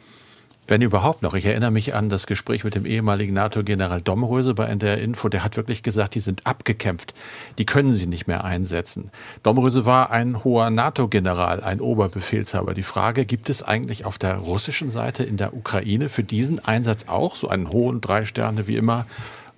Wenn 0.66 0.80
überhaupt 0.80 1.20
noch. 1.20 1.34
Ich 1.34 1.44
erinnere 1.44 1.70
mich 1.70 1.94
an 1.94 2.08
das 2.08 2.26
Gespräch 2.26 2.64
mit 2.64 2.74
dem 2.74 2.86
ehemaligen 2.86 3.34
NATO-General 3.34 4.00
Domröse 4.00 4.54
bei 4.54 4.64
NDR 4.64 4.96
Info. 4.96 5.28
Der 5.28 5.44
hat 5.44 5.58
wirklich 5.58 5.82
gesagt, 5.82 6.14
die 6.14 6.20
sind 6.20 6.46
abgekämpft. 6.46 7.12
Die 7.58 7.66
können 7.66 7.92
sie 7.92 8.06
nicht 8.06 8.28
mehr 8.28 8.44
einsetzen. 8.44 9.10
Domröse 9.42 9.84
war 9.84 10.10
ein 10.10 10.42
hoher 10.42 10.70
NATO-General, 10.70 11.62
ein 11.62 11.82
Oberbefehlshaber. 11.82 12.72
Die 12.72 12.82
Frage, 12.82 13.26
gibt 13.26 13.50
es 13.50 13.62
eigentlich 13.62 14.06
auf 14.06 14.16
der 14.16 14.36
russischen 14.36 14.88
Seite 14.88 15.22
in 15.22 15.36
der 15.36 15.54
Ukraine 15.54 16.08
für 16.08 16.24
diesen 16.24 16.64
Einsatz 16.64 17.08
auch 17.08 17.36
so 17.36 17.48
einen 17.48 17.68
hohen 17.68 18.00
drei 18.00 18.24
Sterne 18.24 18.66
wie 18.66 18.76
immer 18.76 19.04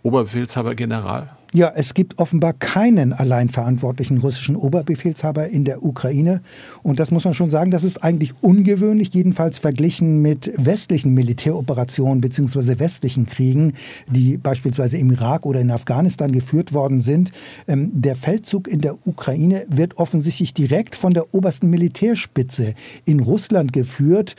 Oberbefehlshaber 0.03 0.75
General? 0.75 1.37
Ja, 1.57 1.73
es 1.75 1.95
gibt 1.95 2.19
offenbar 2.19 2.53
keinen 2.53 3.15
allein 3.15 3.49
verantwortlichen 3.49 4.19
russischen 4.19 4.57
Oberbefehlshaber 4.57 5.49
in 5.49 5.65
der 5.65 5.83
Ukraine. 5.83 6.43
Und 6.83 7.01
das 7.01 7.11
muss 7.11 7.25
man 7.25 7.33
schon 7.33 7.49
sagen, 7.49 7.71
das 7.71 7.83
ist 7.83 8.05
eigentlich 8.05 8.35
ungewöhnlich, 8.43 9.15
jedenfalls 9.15 9.59
verglichen 9.59 10.21
mit 10.21 10.53
westlichen 10.59 11.15
Militäroperationen 11.15 12.21
bzw. 12.21 12.79
westlichen 12.79 13.25
Kriegen, 13.25 13.73
die 14.07 14.37
beispielsweise 14.37 14.99
im 14.99 15.11
Irak 15.13 15.47
oder 15.47 15.63
in 15.63 15.71
Afghanistan 15.71 16.31
geführt 16.31 16.75
worden 16.75 17.01
sind. 17.01 17.33
Ähm, 17.67 17.91
der 17.95 18.17
Feldzug 18.17 18.69
in 18.69 18.83
der 18.83 19.07
Ukraine 19.07 19.65
wird 19.71 19.97
offensichtlich 19.97 20.53
direkt 20.53 20.95
von 20.95 21.15
der 21.15 21.33
obersten 21.33 21.71
Militärspitze 21.71 22.75
in 23.07 23.21
Russland 23.21 23.73
geführt. 23.73 24.37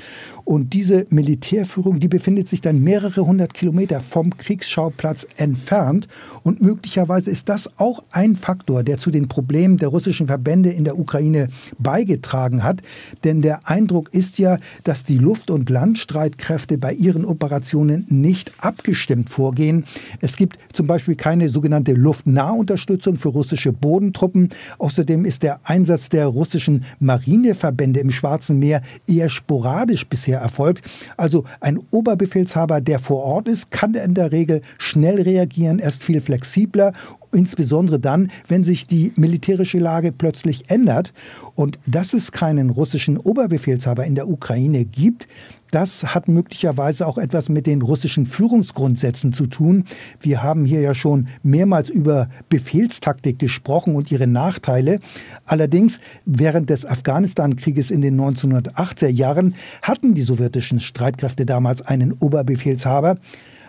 Und 0.47 0.71
diese 0.71 1.05
Militärführung, 1.09 1.99
die 1.99 2.07
befindet 2.07 2.47
sich 2.47 2.61
dann 2.61 2.81
mehrere 2.81 3.27
hundert 3.27 3.53
Kilometer 3.53 3.99
vom 3.99 4.37
Kriegsschauplatz 4.37 5.27
entfernt 5.35 6.07
und 6.41 6.61
möglicherweise 6.61 7.29
ist 7.29 7.49
das 7.49 7.69
auch 7.77 8.01
ein 8.11 8.37
Faktor, 8.37 8.83
der 8.83 8.97
zu 8.97 9.11
den 9.11 9.27
Problemen 9.27 9.75
der 9.75 9.89
russischen 9.89 10.27
Verbände 10.27 10.69
in 10.69 10.85
der 10.85 10.97
Ukraine 10.97 11.49
beigetragen 11.79 12.63
hat. 12.63 12.81
Denn 13.25 13.41
der 13.41 13.67
Eindruck 13.67 14.13
ist 14.13 14.39
ja, 14.39 14.57
dass 14.85 15.03
die 15.03 15.17
Luft- 15.17 15.51
und 15.51 15.69
Landstreitkräfte 15.69 16.77
bei 16.77 16.93
ihren 16.93 17.25
Operationen 17.25 18.05
nicht 18.07 18.53
abgestimmt 18.59 19.29
vorgehen. 19.29 19.83
Es 20.21 20.37
gibt 20.37 20.57
zum 20.71 20.87
Beispiel 20.87 21.15
keine 21.15 21.49
sogenannte 21.49 21.91
Luftnahunterstützung 21.91 23.17
für 23.17 23.29
russische 23.29 23.73
Bodentruppen. 23.73 24.51
Außerdem 24.77 25.25
ist 25.25 25.43
der 25.43 25.59
Einsatz 25.65 26.07
der 26.07 26.27
russischen 26.27 26.85
Marineverbände 27.01 27.99
im 27.99 28.11
Schwarzen 28.11 28.59
Meer 28.59 28.81
eher 29.07 29.27
sporadisch 29.27 30.07
bisher 30.07 30.36
erfolgt. 30.37 30.83
Also 31.17 31.43
ein 31.59 31.79
Oberbefehlshaber, 31.91 32.81
der 32.81 32.99
vor 32.99 33.23
Ort 33.23 33.47
ist, 33.47 33.71
kann 33.71 33.93
in 33.93 34.13
der 34.13 34.31
Regel 34.31 34.61
schnell 34.77 35.21
reagieren, 35.21 35.79
er 35.79 35.89
ist 35.89 36.03
viel 36.03 36.21
flexibler 36.21 36.93
insbesondere 37.31 37.99
dann, 37.99 38.29
wenn 38.47 38.63
sich 38.63 38.87
die 38.87 39.11
militärische 39.15 39.79
Lage 39.79 40.11
plötzlich 40.11 40.69
ändert. 40.69 41.13
Und 41.55 41.79
dass 41.85 42.13
es 42.13 42.31
keinen 42.31 42.69
russischen 42.69 43.17
Oberbefehlshaber 43.17 44.05
in 44.05 44.15
der 44.15 44.29
Ukraine 44.29 44.85
gibt, 44.85 45.27
das 45.71 46.15
hat 46.15 46.27
möglicherweise 46.27 47.05
auch 47.07 47.17
etwas 47.17 47.49
mit 47.49 47.67
den 47.67 47.81
russischen 47.81 48.25
Führungsgrundsätzen 48.25 49.33
zu 49.33 49.47
tun. 49.47 49.85
Wir 50.21 50.43
haben 50.43 50.65
hier 50.65 50.81
ja 50.81 50.95
schon 50.95 51.27
mehrmals 51.43 51.89
über 51.89 52.27
Befehlstaktik 52.49 53.39
gesprochen 53.39 53.95
und 53.95 54.11
ihre 54.11 54.27
Nachteile. 54.27 54.99
Allerdings 55.45 55.99
während 56.25 56.69
des 56.69 56.85
Afghanistan-Krieges 56.85 57.91
in 57.91 58.01
den 58.01 58.19
1980er 58.19 59.09
Jahren 59.09 59.55
hatten 59.81 60.13
die 60.13 60.21
sowjetischen 60.21 60.79
Streitkräfte 60.79 61.45
damals 61.45 61.81
einen 61.81 62.13
Oberbefehlshaber. 62.13 63.17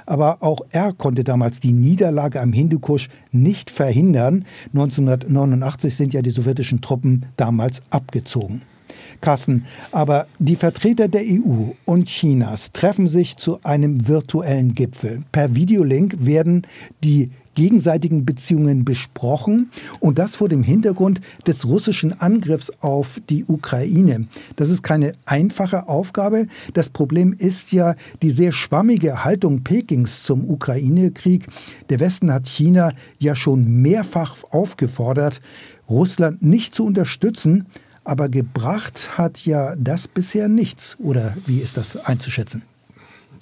Aber 0.06 0.42
auch 0.42 0.60
er 0.70 0.94
konnte 0.94 1.22
damals 1.22 1.60
die 1.60 1.72
Niederlage 1.72 2.40
am 2.40 2.54
Hindukusch 2.54 3.10
nicht 3.30 3.70
verhindern. 3.70 4.46
1989 4.72 5.94
sind 5.94 6.14
ja 6.14 6.22
die 6.22 6.30
sowjetischen 6.30 6.80
Truppen 6.80 7.26
damals 7.36 7.82
abgezogen. 7.90 8.62
Carsten, 9.20 9.64
aber 9.92 10.26
die 10.38 10.56
Vertreter 10.56 11.08
der 11.08 11.22
EU 11.22 11.72
und 11.84 12.08
Chinas 12.08 12.72
treffen 12.72 13.08
sich 13.08 13.36
zu 13.36 13.60
einem 13.62 14.08
virtuellen 14.08 14.74
Gipfel. 14.74 15.22
Per 15.32 15.54
Videolink 15.54 16.16
werden 16.20 16.66
die 17.02 17.30
gegenseitigen 17.58 18.24
Beziehungen 18.24 18.84
besprochen 18.84 19.72
und 19.98 20.16
das 20.20 20.36
vor 20.36 20.48
dem 20.48 20.62
Hintergrund 20.62 21.20
des 21.44 21.66
russischen 21.66 22.20
Angriffs 22.20 22.70
auf 22.80 23.20
die 23.28 23.44
Ukraine. 23.46 24.28
Das 24.54 24.70
ist 24.70 24.84
keine 24.84 25.14
einfache 25.24 25.88
Aufgabe. 25.88 26.46
Das 26.74 26.88
Problem 26.88 27.34
ist 27.36 27.72
ja 27.72 27.96
die 28.22 28.30
sehr 28.30 28.52
schwammige 28.52 29.24
Haltung 29.24 29.64
Pekings 29.64 30.22
zum 30.22 30.48
Ukraine-Krieg. 30.48 31.48
Der 31.90 31.98
Westen 31.98 32.32
hat 32.32 32.46
China 32.46 32.92
ja 33.18 33.34
schon 33.34 33.82
mehrfach 33.82 34.36
aufgefordert, 34.50 35.40
Russland 35.88 36.42
nicht 36.42 36.76
zu 36.76 36.86
unterstützen, 36.86 37.66
aber 38.08 38.28
gebracht 38.28 39.18
hat 39.18 39.44
ja 39.44 39.76
das 39.76 40.08
bisher 40.08 40.48
nichts. 40.48 40.96
Oder 40.98 41.36
wie 41.46 41.60
ist 41.60 41.76
das 41.76 41.96
einzuschätzen? 41.96 42.62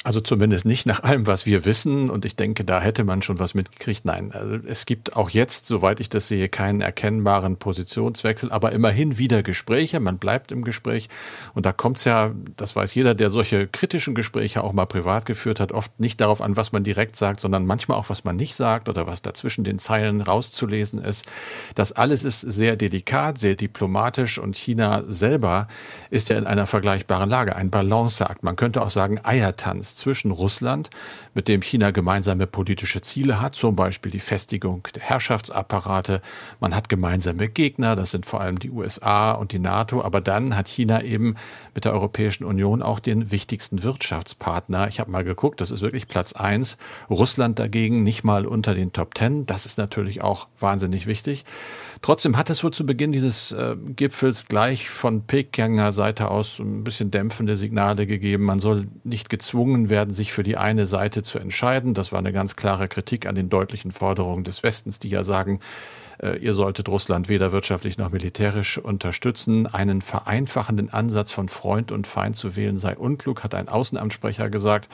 Also 0.07 0.21
zumindest 0.21 0.65
nicht 0.67 0.87
nach 0.87 1.03
allem, 1.03 1.27
was 1.27 1.47
wir 1.47 1.65
wissen. 1.65 2.11
Und 2.11 2.25
ich 2.25 2.37
denke, 2.37 2.65
da 2.65 2.81
hätte 2.81 3.03
man 3.03 3.23
schon 3.23 3.41
was 3.41 3.55
mitgekriegt. 3.55 4.05
Nein, 4.05 4.31
also 4.31 4.55
es 4.65 4.87
gibt 4.87 5.17
auch 5.17 5.31
jetzt, 5.31 5.67
soweit 5.67 5.99
ich 5.99 6.09
das 6.09 6.29
sehe, 6.29 6.49
keinen 6.49 6.81
erkennbaren 6.81 7.57
Positionswechsel, 7.57 8.53
aber 8.53 8.71
immerhin 8.71 9.19
wieder 9.19 9.43
Gespräche. 9.43 9.99
Man 9.99 10.19
bleibt 10.19 10.53
im 10.53 10.63
Gespräch. 10.63 11.09
Und 11.55 11.67
da 11.67 11.73
kommt 11.73 11.97
es 11.97 12.05
ja, 12.05 12.31
das 12.57 12.77
weiß 12.77 12.95
jeder, 12.95 13.17
der 13.17 13.31
solche 13.31 13.67
kritischen 13.67 14.15
Gespräche 14.15 14.63
auch 14.63 14.73
mal 14.73 14.87
privat 14.87 15.27
geführt 15.27 15.59
hat, 15.59 15.73
oft 15.73 15.99
nicht 15.99 16.21
darauf 16.21 16.41
an, 16.41 16.57
was 16.57 16.71
man 16.71 16.85
direkt 16.85 17.17
sagt, 17.17 17.41
sondern 17.41 17.67
manchmal 17.67 17.99
auch, 17.99 18.09
was 18.09 18.23
man 18.23 18.37
nicht 18.37 18.55
sagt 18.55 18.89
oder 18.89 19.09
was 19.09 19.23
dazwischen 19.23 19.65
den 19.65 19.81
Zeilen 19.81 20.21
rauszulesen 20.21 21.01
ist. 21.01 21.27
Das 21.75 21.91
alles 21.91 22.23
ist 22.23 22.43
sehr 22.43 22.77
delikat, 22.77 23.39
sehr 23.39 23.57
diplomatisch 23.57 24.39
und 24.39 24.55
China 24.55 25.03
selber 25.09 25.67
ist 26.11 26.29
ja 26.29 26.39
in 26.39 26.47
einer 26.47 26.69
vergleichbaren 26.69 27.29
Lage. 27.29 27.57
Ein 27.57 27.71
Balanceakt. 27.71 28.45
Man 28.45 28.55
könnte 28.55 28.83
auch 28.83 28.91
sagen 28.91 29.19
Eiertanz 29.25 29.96
zwischen 29.97 30.31
Russland, 30.31 30.91
mit 31.35 31.49
dem 31.49 31.63
China 31.63 31.91
gemeinsame 31.91 32.47
politische 32.47 33.01
Ziele 33.01 33.41
hat, 33.41 33.55
zum 33.55 33.77
Beispiel 33.77 34.13
die 34.13 34.21
Festigung 34.21 34.87
der 34.95 35.03
Herrschaftsapparate. 35.03 36.23
Man 36.61 36.75
hat 36.75 36.89
gemeinsame 36.89 37.49
Gegner, 37.49 37.97
das 37.97 38.11
sind 38.11 38.27
vor 38.27 38.41
allem 38.41 38.59
die 38.59 38.71
USA 38.71 39.33
und 39.33 39.53
die 39.53 39.59
NATO, 39.59 40.03
aber 40.03 40.21
dann 40.21 40.57
hat 40.57 40.69
China 40.69 41.03
eben 41.03 41.37
mit 41.75 41.85
der 41.85 41.93
Europäischen 41.93 42.45
Union 42.45 42.83
auch 42.83 43.01
den 43.01 43.31
wichtigsten 43.31 43.83
Wirtschaftspartner. 43.83 44.89
Ich 44.89 45.01
habe 45.01 45.11
mal 45.11 45.25
geguckt, 45.25 45.61
das 45.61 45.71
ist 45.71 45.83
wirklich 45.83 46.09
Platz 46.09 46.33
eins. 46.33 46.77
Russland 47.11 47.59
dagegen 47.59 48.03
nicht 48.03 48.25
mal 48.25 48.47
unter 48.47 48.75
den 48.75 48.93
Top 48.93 49.15
Ten. 49.15 49.47
Das 49.47 49.67
ist 49.67 49.79
natürlich 49.79 50.23
auch 50.23 50.49
wahnsinnig 50.59 51.07
wichtig. 51.07 51.45
Trotzdem 52.03 52.37
hat 52.37 52.51
es 52.51 52.63
wohl 52.63 52.73
zu 52.73 52.87
Beginn 52.87 53.13
dieses 53.13 53.53
äh, 53.53 53.77
Gipfels 53.97 54.47
gleich 54.47 54.89
von 54.91 55.23
Pekinger 55.23 55.93
Seite 55.93 56.31
aus 56.31 56.59
ein 56.59 56.85
bisschen 56.85 57.11
dämpfende 57.11 57.57
Signale 57.57 58.07
gegeben. 58.07 58.45
Man 58.45 58.59
soll 58.59 58.87
nicht 59.05 59.29
gezwungen 59.29 59.86
werden, 59.91 60.13
sich 60.13 60.33
für 60.33 60.43
die 60.43 60.57
eine 60.57 60.87
Seite 60.87 61.23
zu 61.23 61.39
entscheiden. 61.39 61.95
Das 61.95 62.13
war 62.13 62.19
eine 62.19 62.33
ganz 62.33 62.57
klare 62.57 62.89
Kritik 62.89 63.27
an 63.27 63.35
den 63.35 63.49
deutlichen 63.49 63.91
Forderungen 63.91 64.45
des 64.45 64.63
Westens, 64.63 64.99
die 64.99 65.09
ja 65.09 65.25
sagen, 65.25 65.61
äh, 66.19 66.37
ihr 66.39 66.55
solltet 66.55 66.89
Russland 66.89 67.29
weder 67.29 67.53
wirtschaftlich 67.53 67.99
noch 67.99 68.11
militärisch 68.11 68.79
unterstützen. 68.79 69.67
Einen 69.67 70.01
vereinfachenden 70.03 70.93
Ansatz 70.93 71.31
von 71.31 71.49
Freund 71.49 71.93
und 71.93 72.07
Feind 72.07 72.37
zu 72.37 72.57
wählen 72.57 72.79
sei 72.79 72.97
unklug, 72.97 73.45
hat 73.45 73.55
ein 73.55 73.69
Außenamtssprecher 73.69 74.51
gesagt. 74.51 74.89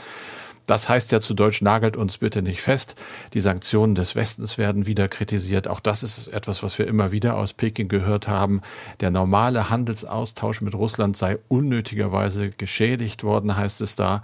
Das 0.67 0.89
heißt 0.89 1.13
ja 1.13 1.21
zu 1.21 1.35
Deutsch, 1.35 1.63
nagelt 1.63 1.97
uns 1.97 2.19
bitte 2.19 2.43
nicht 2.43 2.63
fest. 2.63 2.95
Die 3.35 3.41
Sanktionen 3.41 3.95
des 3.95 4.15
Westens 4.15 4.59
werden 4.59 4.87
wieder 4.87 5.09
kritisiert. 5.09 5.69
Auch 5.69 5.81
das 5.81 6.03
ist 6.03 6.29
etwas, 6.29 6.63
was 6.63 6.79
wir 6.79 6.87
immer 6.87 7.13
wieder 7.13 7.37
aus 7.37 7.53
Peking 7.53 7.89
gehört 7.89 8.29
haben. 8.29 8.63
Der 9.01 9.11
normale 9.11 9.71
Handelsaustausch 9.71 10.61
mit 10.61 10.75
Russland 10.75 11.17
sei 11.17 11.39
unnötigerweise 11.49 12.51
geschädigt 12.51 13.25
worden, 13.25 13.57
heißt 13.57 13.81
es 13.81 13.97
da. 13.97 14.23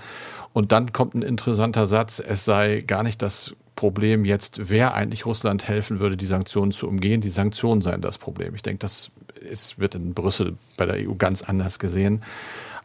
Und 0.53 0.73
dann 0.73 0.93
kommt 0.93 1.15
ein 1.15 1.23
interessanter 1.23 1.87
Satz, 1.87 2.21
es 2.21 2.45
sei 2.45 2.83
gar 2.87 3.03
nicht 3.03 3.21
das 3.23 3.55
Problem 3.75 4.25
jetzt, 4.25 4.71
wer 4.71 4.95
eigentlich 4.95 5.25
Russland 5.25 5.69
helfen 5.69 6.01
würde, 6.01 6.17
die 6.17 6.27
Sanktionen 6.27 6.73
zu 6.73 6.89
umgehen. 6.89 7.21
Die 7.21 7.31
Sanktionen 7.31 7.81
seien 7.81 8.01
das 8.01 8.19
Problem. 8.19 8.57
Ich 8.57 8.63
denke, 8.63 8.81
das 8.81 9.11
ist, 9.39 9.79
wird 9.79 9.95
in 9.95 10.15
Brüssel 10.15 10.57
bei 10.77 10.85
der 10.85 11.09
EU 11.09 11.15
ganz 11.15 11.43
anders 11.43 11.79
gesehen. 11.79 12.23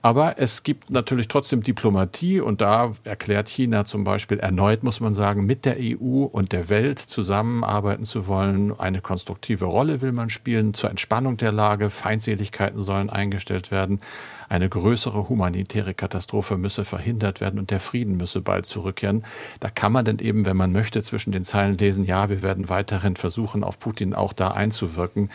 Aber 0.05 0.37
es 0.37 0.63
gibt 0.63 0.89
natürlich 0.89 1.29
trotzdem 1.29 1.63
Diplomatie 1.63 2.41
und 2.41 2.59
da 2.59 2.91
erklärt 3.05 3.47
China 3.47 3.85
zum 3.85 4.03
Beispiel 4.03 4.37
erneut, 4.37 4.83
muss 4.83 4.99
man 4.99 5.13
sagen, 5.13 5.45
mit 5.45 5.63
der 5.63 5.77
EU 5.79 6.25
und 6.25 6.51
der 6.51 6.67
Welt 6.67 6.99
zusammenarbeiten 6.99 8.03
zu 8.03 8.27
wollen. 8.27 8.77
Eine 8.77 8.99
konstruktive 8.99 9.63
Rolle 9.63 10.01
will 10.01 10.11
man 10.11 10.29
spielen 10.29 10.73
zur 10.73 10.89
Entspannung 10.89 11.37
der 11.37 11.53
Lage. 11.53 11.89
Feindseligkeiten 11.89 12.81
sollen 12.81 13.09
eingestellt 13.09 13.71
werden. 13.71 14.01
Eine 14.49 14.67
größere 14.67 15.29
humanitäre 15.29 15.93
Katastrophe 15.93 16.57
müsse 16.57 16.83
verhindert 16.83 17.39
werden 17.39 17.57
und 17.57 17.71
der 17.71 17.79
Frieden 17.79 18.17
müsse 18.17 18.41
bald 18.41 18.65
zurückkehren. 18.65 19.23
Da 19.61 19.69
kann 19.69 19.93
man 19.93 20.03
dann 20.03 20.19
eben, 20.19 20.45
wenn 20.45 20.57
man 20.57 20.73
möchte, 20.73 21.01
zwischen 21.01 21.31
den 21.31 21.45
Zeilen 21.45 21.77
lesen, 21.77 22.03
ja, 22.03 22.29
wir 22.29 22.43
werden 22.43 22.67
weiterhin 22.67 23.15
versuchen, 23.15 23.63
auf 23.63 23.79
Putin 23.79 24.13
auch 24.13 24.33
da 24.33 24.51
einzuwirken. 24.51 25.29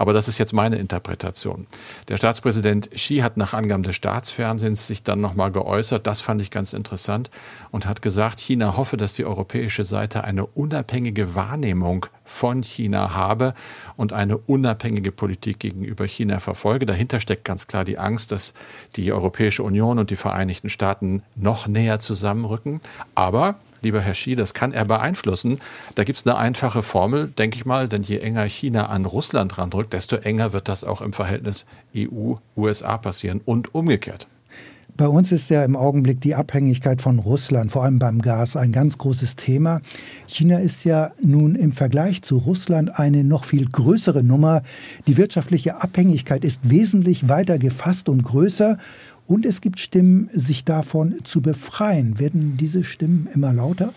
Aber 0.00 0.14
das 0.14 0.28
ist 0.28 0.38
jetzt 0.38 0.54
meine 0.54 0.76
Interpretation. 0.76 1.66
Der 2.08 2.16
Staatspräsident 2.16 2.90
Xi 2.90 3.18
hat 3.18 3.36
nach 3.36 3.52
Angaben 3.52 3.82
des 3.82 3.96
Staatsfernsehens 3.96 4.86
sich 4.86 5.02
dann 5.02 5.20
nochmal 5.20 5.52
geäußert. 5.52 6.06
Das 6.06 6.22
fand 6.22 6.40
ich 6.40 6.50
ganz 6.50 6.72
interessant 6.72 7.28
und 7.70 7.84
hat 7.84 8.00
gesagt, 8.00 8.40
China 8.40 8.78
hoffe, 8.78 8.96
dass 8.96 9.12
die 9.12 9.26
europäische 9.26 9.84
Seite 9.84 10.24
eine 10.24 10.46
unabhängige 10.46 11.34
Wahrnehmung 11.34 12.06
von 12.24 12.62
China 12.62 13.12
habe 13.12 13.52
und 13.98 14.14
eine 14.14 14.38
unabhängige 14.38 15.12
Politik 15.12 15.58
gegenüber 15.58 16.06
China 16.06 16.40
verfolge. 16.40 16.86
Dahinter 16.86 17.20
steckt 17.20 17.44
ganz 17.44 17.66
klar 17.66 17.84
die 17.84 17.98
Angst, 17.98 18.32
dass 18.32 18.54
die 18.96 19.12
Europäische 19.12 19.62
Union 19.62 19.98
und 19.98 20.08
die 20.08 20.16
Vereinigten 20.16 20.70
Staaten 20.70 21.22
noch 21.36 21.66
näher 21.66 21.98
zusammenrücken. 21.98 22.80
Aber 23.14 23.56
lieber 23.82 24.00
Herr 24.00 24.12
Xi, 24.12 24.36
das 24.36 24.54
kann 24.54 24.72
er 24.72 24.84
beeinflussen. 24.84 25.58
Da 25.94 26.04
gibt 26.04 26.18
es 26.18 26.26
eine 26.26 26.36
einfache 26.36 26.82
Formel, 26.82 27.28
denke 27.28 27.56
ich 27.56 27.66
mal, 27.66 27.88
denn 27.88 28.02
je 28.02 28.18
enger 28.18 28.44
China 28.44 28.86
an 28.86 29.04
Russland 29.04 29.58
randrückt, 29.58 29.92
desto 29.92 30.16
enger 30.16 30.52
wird 30.52 30.68
das 30.68 30.84
auch 30.84 31.00
im 31.00 31.12
Verhältnis 31.12 31.66
EU-USA 31.96 32.98
passieren 32.98 33.40
und 33.44 33.74
umgekehrt. 33.74 34.26
Bei 35.00 35.08
uns 35.08 35.32
ist 35.32 35.48
ja 35.48 35.64
im 35.64 35.76
Augenblick 35.76 36.20
die 36.20 36.34
Abhängigkeit 36.34 37.00
von 37.00 37.20
Russland, 37.20 37.72
vor 37.72 37.84
allem 37.84 37.98
beim 37.98 38.20
Gas, 38.20 38.54
ein 38.54 38.70
ganz 38.70 38.98
großes 38.98 39.34
Thema. 39.34 39.80
China 40.26 40.58
ist 40.58 40.84
ja 40.84 41.12
nun 41.22 41.54
im 41.54 41.72
Vergleich 41.72 42.20
zu 42.20 42.36
Russland 42.36 42.98
eine 42.98 43.24
noch 43.24 43.44
viel 43.44 43.66
größere 43.66 44.22
Nummer. 44.22 44.62
Die 45.06 45.16
wirtschaftliche 45.16 45.82
Abhängigkeit 45.82 46.44
ist 46.44 46.60
wesentlich 46.68 47.30
weiter 47.30 47.58
gefasst 47.58 48.10
und 48.10 48.24
größer. 48.24 48.76
Und 49.30 49.46
es 49.46 49.60
gibt 49.60 49.78
Stimmen, 49.78 50.28
sich 50.32 50.64
davon 50.64 51.20
zu 51.22 51.40
befreien. 51.40 52.18
Werden 52.18 52.56
diese 52.56 52.82
Stimmen 52.82 53.28
immer 53.32 53.52
lauter? 53.52 53.94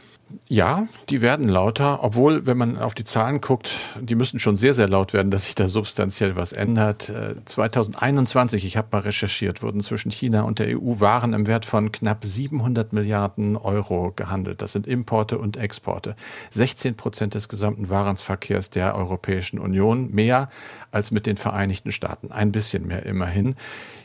Ja, 0.48 0.88
die 1.10 1.22
werden 1.22 1.48
lauter, 1.48 2.04
obwohl, 2.04 2.46
wenn 2.46 2.58
man 2.58 2.78
auf 2.78 2.94
die 2.94 3.04
Zahlen 3.04 3.42
guckt, 3.42 3.76
die 4.00 4.16
müssen 4.16 4.40
schon 4.40 4.56
sehr, 4.56 4.74
sehr 4.74 4.88
laut 4.88 5.14
werden, 5.14 5.32
dass 5.32 5.46
sich 5.46 5.56
da 5.56 5.68
substanziell 5.68 6.36
was 6.36 6.54
ändert. 6.54 7.12
2021, 7.46 8.64
äh, 8.64 8.68
ich 8.68 8.78
habe 8.78 8.90
mal 8.92 9.00
recherchiert, 9.00 9.64
wurden 9.64 9.82
zwischen 9.82 10.12
China 10.12 10.44
und 10.44 10.60
der 10.60 10.80
EU 10.80 11.00
Waren 11.00 11.34
im 11.34 11.48
Wert 11.48 11.66
von 11.66 11.92
knapp 11.92 12.24
700 12.26 12.94
Milliarden 12.94 13.58
Euro 13.58 14.14
gehandelt. 14.16 14.62
Das 14.62 14.74
sind 14.74 14.86
Importe 14.86 15.38
und 15.40 15.58
Exporte. 15.58 16.16
16 16.52 16.96
Prozent 16.96 17.34
des 17.34 17.50
gesamten 17.50 17.90
Warenverkehrs 17.90 18.70
der 18.70 18.96
Europäischen 18.96 19.60
Union, 19.60 20.12
mehr 20.12 20.50
als 20.92 21.12
mit 21.12 21.26
den 21.26 21.38
Vereinigten 21.38 21.92
Staaten. 21.92 22.32
Ein 22.32 22.52
bisschen 22.52 22.86
mehr 22.88 23.06
immerhin. 23.06 23.56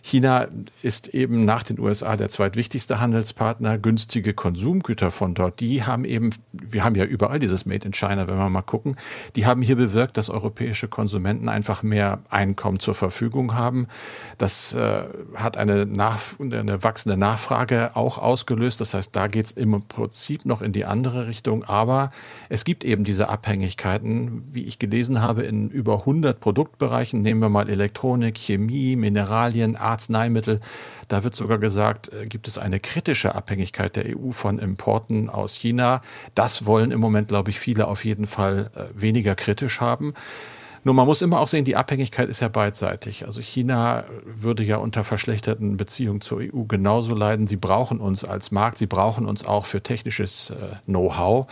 China 0.02 0.47
ist 0.83 1.09
eben 1.09 1.45
nach 1.45 1.62
den 1.62 1.78
USA 1.78 2.17
der 2.17 2.28
zweitwichtigste 2.28 3.00
Handelspartner. 3.00 3.78
Günstige 3.78 4.35
Konsumgüter 4.35 5.11
von 5.11 5.35
dort, 5.35 5.61
die 5.61 5.85
haben 5.85 6.05
eben, 6.05 6.31
wir 6.52 6.85
haben 6.85 6.95
ja 6.95 7.05
überall 7.05 7.38
dieses 7.38 7.67
Made 7.67 7.87
in 7.87 7.93
China, 7.93 8.26
wenn 8.26 8.37
wir 8.37 8.49
mal 8.49 8.62
gucken, 8.62 8.97
die 9.37 9.47
haben 9.47 9.62
hier 9.62 9.76
bewirkt, 9.76 10.17
dass 10.17 10.31
europäische 10.31 10.88
Konsumenten 10.88 11.49
einfach 11.49 11.83
mehr 11.83 12.21
Einkommen 12.31 12.78
zur 12.81 12.95
Verfügung 12.95 13.55
haben. 13.55 13.87
Das 14.38 14.75
äh, 14.75 15.05
hat 15.35 15.57
eine, 15.57 15.83
eine 15.83 16.83
wachsende 16.83 17.17
Nachfrage 17.17 17.90
auch 17.95 18.19
ausgelöst. 18.19 18.81
Das 18.81 18.95
heißt, 18.95 19.14
da 19.14 19.26
geht 19.26 19.47
es 19.47 19.52
im 19.52 19.83
Prinzip 19.83 20.45
noch 20.45 20.62
in 20.62 20.73
die 20.73 20.85
andere 20.85 21.26
Richtung. 21.26 21.64
Aber 21.64 22.11
es 22.49 22.64
gibt 22.64 22.85
eben 22.85 23.05
diese 23.05 23.28
Abhängigkeiten, 23.28 24.49
wie 24.52 24.64
ich 24.64 24.78
gelesen 24.78 25.21
habe, 25.21 25.43
in 25.43 25.71
über 25.71 26.00
100 26.00 26.40
Produktbereichen. 26.40 27.23
Nehmen 27.23 27.40
wir 27.40 27.49
mal 27.49 27.69
Elektronik, 27.69 28.37
Chemie, 28.37 28.97
Mineralien, 28.97 29.77
Arzneimittel. 29.88 30.61
Da 31.09 31.24
wird 31.24 31.35
sogar 31.35 31.59
gesagt, 31.59 32.12
äh, 32.12 32.27
gibt 32.27 32.48
es 32.48 32.59
eine 32.59 32.81
kritische 32.81 33.35
Abhängigkeit 33.35 33.96
der 33.96 34.05
EU 34.16 34.31
von 34.31 34.59
Importen 34.59 35.31
aus 35.31 35.55
China. 35.55 36.03
Das 36.35 36.66
wollen 36.66 36.90
im 36.90 37.01
Moment, 37.01 37.29
glaube 37.29 37.51
ich, 37.51 37.59
viele 37.59 37.88
auf 37.88 38.05
jeden 38.05 38.27
Fall 38.27 38.70
äh, 38.74 38.85
weniger 38.94 39.35
kritisch 39.35 39.81
haben. 39.81 40.14
Nur 40.85 40.94
man 40.94 41.07
muss 41.07 41.22
immer 41.22 41.40
auch 41.40 41.48
sehen, 41.48 41.64
die 41.64 41.77
Abhängigkeit 41.77 42.29
ist 42.29 42.40
ja 42.40 42.48
beidseitig. 42.48 43.27
Also 43.27 43.40
China 43.40 44.05
würde 44.24 44.62
ja 44.62 44.77
unter 44.77 45.05
verschlechterten 45.05 45.77
Beziehungen 45.77 46.20
zur 46.20 46.38
EU 46.38 46.64
genauso 46.66 47.14
leiden. 47.14 47.46
Sie 47.46 47.57
brauchen 47.57 48.01
uns 48.01 48.24
als 48.24 48.51
Markt, 48.51 48.79
sie 48.79 48.87
brauchen 48.87 49.27
uns 49.27 49.44
auch 49.44 49.66
für 49.66 49.83
technisches 49.83 50.51
äh, 50.51 50.55
Know-how. 50.87 51.46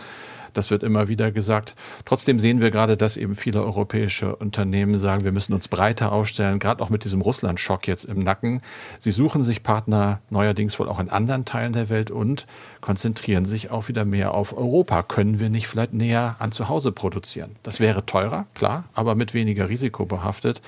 Das 0.57 0.71
wird 0.71 0.81
immer 0.81 1.07
wieder 1.07 1.31
gesagt. 1.31 1.75
Trotzdem 2.03 2.39
sehen 2.39 2.59
wir 2.59 2.71
gerade, 2.71 2.97
dass 2.97 3.15
eben 3.15 3.35
viele 3.35 3.61
europäische 3.61 4.35
Unternehmen 4.35 4.97
sagen, 4.97 5.23
wir 5.23 5.31
müssen 5.31 5.53
uns 5.53 5.67
breiter 5.67 6.11
aufstellen, 6.11 6.57
gerade 6.57 6.81
auch 6.81 6.89
mit 6.89 7.03
diesem 7.03 7.21
Russland-Schock 7.21 7.87
jetzt 7.87 8.05
im 8.05 8.17
Nacken. 8.17 8.61
Sie 8.97 9.11
suchen 9.11 9.43
sich 9.43 9.61
Partner 9.61 10.19
neuerdings 10.31 10.79
wohl 10.79 10.89
auch 10.89 10.99
in 10.99 11.09
anderen 11.09 11.45
Teilen 11.45 11.73
der 11.73 11.89
Welt 11.89 12.09
und 12.09 12.47
konzentrieren 12.81 13.45
sich 13.45 13.69
auch 13.69 13.87
wieder 13.87 14.03
mehr 14.03 14.33
auf 14.33 14.57
Europa. 14.57 15.03
Können 15.03 15.39
wir 15.39 15.49
nicht 15.49 15.67
vielleicht 15.67 15.93
näher 15.93 16.37
an 16.39 16.51
zu 16.51 16.69
Hause 16.69 16.91
produzieren? 16.91 17.51
Das 17.61 17.79
wäre 17.79 18.05
teurer, 18.07 18.47
klar, 18.55 18.85
aber 18.93 19.13
mit 19.13 19.35
weniger 19.35 19.69
Risiko 19.69 20.05
behaftet. 20.05 20.61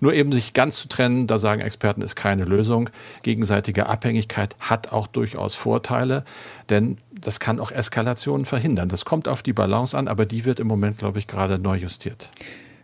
Nur 0.00 0.14
eben 0.14 0.32
sich 0.32 0.54
ganz 0.54 0.76
zu 0.76 0.88
trennen, 0.88 1.26
da 1.26 1.36
sagen 1.36 1.60
Experten, 1.60 2.00
ist 2.00 2.16
keine 2.16 2.44
Lösung. 2.44 2.88
Gegenseitige 3.22 3.90
Abhängigkeit 3.90 4.56
hat 4.58 4.92
auch 4.92 5.06
durchaus 5.06 5.54
Vorteile, 5.54 6.24
denn 6.70 6.96
das 7.20 7.40
kann 7.40 7.60
auch 7.60 7.70
Eskalationen 7.70 8.44
verhindern. 8.44 8.88
Das 8.88 9.04
kommt 9.04 9.28
auf 9.28 9.42
die 9.42 9.52
Balance 9.52 9.96
an, 9.96 10.08
aber 10.08 10.26
die 10.26 10.44
wird 10.44 10.60
im 10.60 10.66
Moment, 10.66 10.98
glaube 10.98 11.18
ich, 11.18 11.26
gerade 11.26 11.58
neu 11.58 11.76
justiert. 11.76 12.30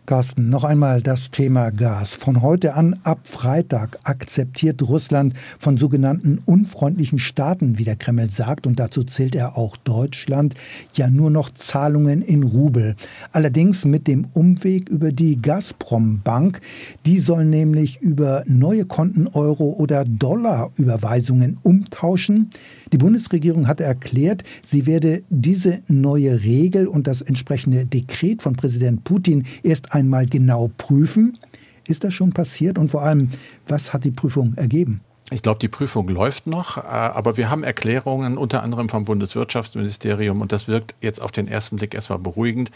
Carsten, 0.07 0.49
noch 0.49 0.63
einmal 0.63 1.01
das 1.01 1.29
Thema 1.29 1.69
Gas. 1.69 2.15
Von 2.15 2.41
heute 2.41 2.73
an, 2.73 2.99
ab 3.03 3.19
Freitag, 3.23 3.99
akzeptiert 4.03 4.81
Russland 4.81 5.35
von 5.59 5.77
sogenannten 5.77 6.41
unfreundlichen 6.43 7.19
Staaten, 7.19 7.77
wie 7.77 7.83
der 7.83 7.95
Kreml 7.95 8.31
sagt, 8.31 8.65
und 8.65 8.79
dazu 8.79 9.03
zählt 9.03 9.35
er 9.35 9.57
auch 9.57 9.77
Deutschland, 9.77 10.55
ja 10.95 11.09
nur 11.09 11.29
noch 11.29 11.51
Zahlungen 11.53 12.23
in 12.23 12.43
Rubel. 12.43 12.95
Allerdings 13.31 13.85
mit 13.85 14.07
dem 14.07 14.27
Umweg 14.33 14.89
über 14.89 15.11
die 15.11 15.39
Gazprom-Bank. 15.41 16.61
Die 17.05 17.19
soll 17.19 17.45
nämlich 17.45 18.01
über 18.01 18.43
neue 18.47 18.85
Konten 18.85 19.27
Euro- 19.27 19.75
oder 19.77 20.03
Dollarüberweisungen 20.03 21.59
umtauschen. 21.61 22.49
Die 22.91 22.97
Bundesregierung 22.97 23.67
hatte 23.67 23.85
erklärt, 23.85 24.43
sie 24.65 24.85
werde 24.85 25.23
diese 25.29 25.81
neue 25.87 26.43
Regel 26.43 26.87
und 26.87 27.07
das 27.07 27.21
entsprechende 27.21 27.85
Dekret 27.85 28.41
von 28.41 28.55
Präsident 28.55 29.05
Putin 29.05 29.45
erst 29.63 29.93
einmal 29.93 30.25
genau 30.25 30.69
prüfen. 30.77 31.37
Ist 31.87 32.03
das 32.03 32.13
schon 32.13 32.31
passiert 32.31 32.77
und 32.77 32.91
vor 32.91 33.03
allem, 33.03 33.29
was 33.67 33.93
hat 33.93 34.03
die 34.03 34.11
Prüfung 34.11 34.53
ergeben? 34.55 35.01
Ich 35.33 35.41
glaube, 35.41 35.59
die 35.59 35.69
Prüfung 35.69 36.09
läuft 36.09 36.45
noch, 36.45 36.75
äh, 36.75 36.81
aber 36.81 37.37
wir 37.37 37.49
haben 37.49 37.63
Erklärungen 37.63 38.37
unter 38.37 38.63
anderem 38.63 38.89
vom 38.89 39.05
Bundeswirtschaftsministerium 39.05 40.41
und 40.41 40.51
das 40.51 40.67
wirkt 40.67 40.93
jetzt 40.99 41.21
auf 41.21 41.31
den 41.31 41.47
ersten 41.47 41.77
Blick 41.77 41.93
erstmal 41.93 42.19
beruhigend. 42.19 42.69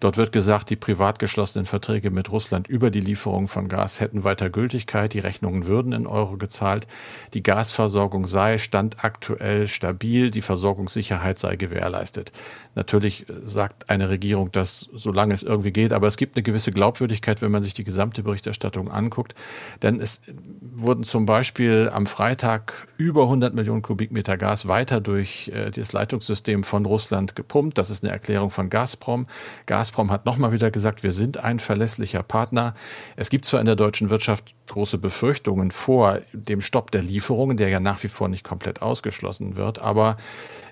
Dort 0.00 0.16
wird 0.16 0.32
gesagt, 0.32 0.70
die 0.70 0.76
privat 0.76 1.18
geschlossenen 1.18 1.66
Verträge 1.66 2.10
mit 2.10 2.32
Russland 2.32 2.68
über 2.68 2.90
die 2.90 3.00
Lieferung 3.00 3.48
von 3.48 3.68
Gas 3.68 4.00
hätten 4.00 4.24
weiter 4.24 4.48
Gültigkeit, 4.48 5.12
die 5.12 5.18
Rechnungen 5.18 5.66
würden 5.66 5.92
in 5.92 6.06
Euro 6.06 6.38
gezahlt, 6.38 6.86
die 7.34 7.42
Gasversorgung 7.42 8.26
sei 8.26 8.56
standaktuell 8.56 9.68
stabil, 9.68 10.30
die 10.30 10.40
Versorgungssicherheit 10.40 11.38
sei 11.38 11.56
gewährleistet. 11.56 12.32
Natürlich 12.76 13.26
sagt 13.44 13.90
eine 13.90 14.08
Regierung 14.08 14.50
das, 14.52 14.88
solange 14.94 15.34
es 15.34 15.42
irgendwie 15.42 15.72
geht, 15.72 15.92
aber 15.92 16.06
es 16.06 16.16
gibt 16.16 16.36
eine 16.36 16.44
gewisse 16.44 16.70
Glaubwürdigkeit, 16.70 17.42
wenn 17.42 17.50
man 17.50 17.60
sich 17.60 17.74
die 17.74 17.84
gesamte 17.84 18.22
Berichterstattung 18.22 18.90
anguckt, 18.90 19.34
denn 19.82 20.00
es 20.00 20.22
wurden 20.62 21.04
zum 21.04 21.26
Beispiel 21.26 21.89
am 21.90 22.06
Freitag 22.06 22.88
über 22.96 23.24
100 23.24 23.54
Millionen 23.54 23.82
Kubikmeter 23.82 24.36
Gas 24.36 24.68
weiter 24.68 25.00
durch 25.00 25.50
äh, 25.54 25.70
das 25.70 25.92
Leitungssystem 25.92 26.64
von 26.64 26.86
Russland 26.86 27.36
gepumpt. 27.36 27.78
Das 27.78 27.90
ist 27.90 28.04
eine 28.04 28.12
Erklärung 28.12 28.50
von 28.50 28.70
Gazprom. 28.70 29.26
Gazprom 29.66 30.10
hat 30.10 30.26
nochmal 30.26 30.52
wieder 30.52 30.70
gesagt, 30.70 31.02
wir 31.02 31.12
sind 31.12 31.38
ein 31.38 31.58
verlässlicher 31.58 32.22
Partner. 32.22 32.74
Es 33.16 33.30
gibt 33.30 33.44
zwar 33.44 33.60
in 33.60 33.66
der 33.66 33.76
deutschen 33.76 34.10
Wirtschaft 34.10 34.54
große 34.68 34.98
Befürchtungen 34.98 35.70
vor 35.70 36.20
dem 36.32 36.60
Stopp 36.60 36.90
der 36.90 37.02
Lieferungen, 37.02 37.56
der 37.56 37.68
ja 37.68 37.80
nach 37.80 38.02
wie 38.02 38.08
vor 38.08 38.28
nicht 38.28 38.44
komplett 38.44 38.82
ausgeschlossen 38.82 39.56
wird, 39.56 39.80
aber 39.80 40.16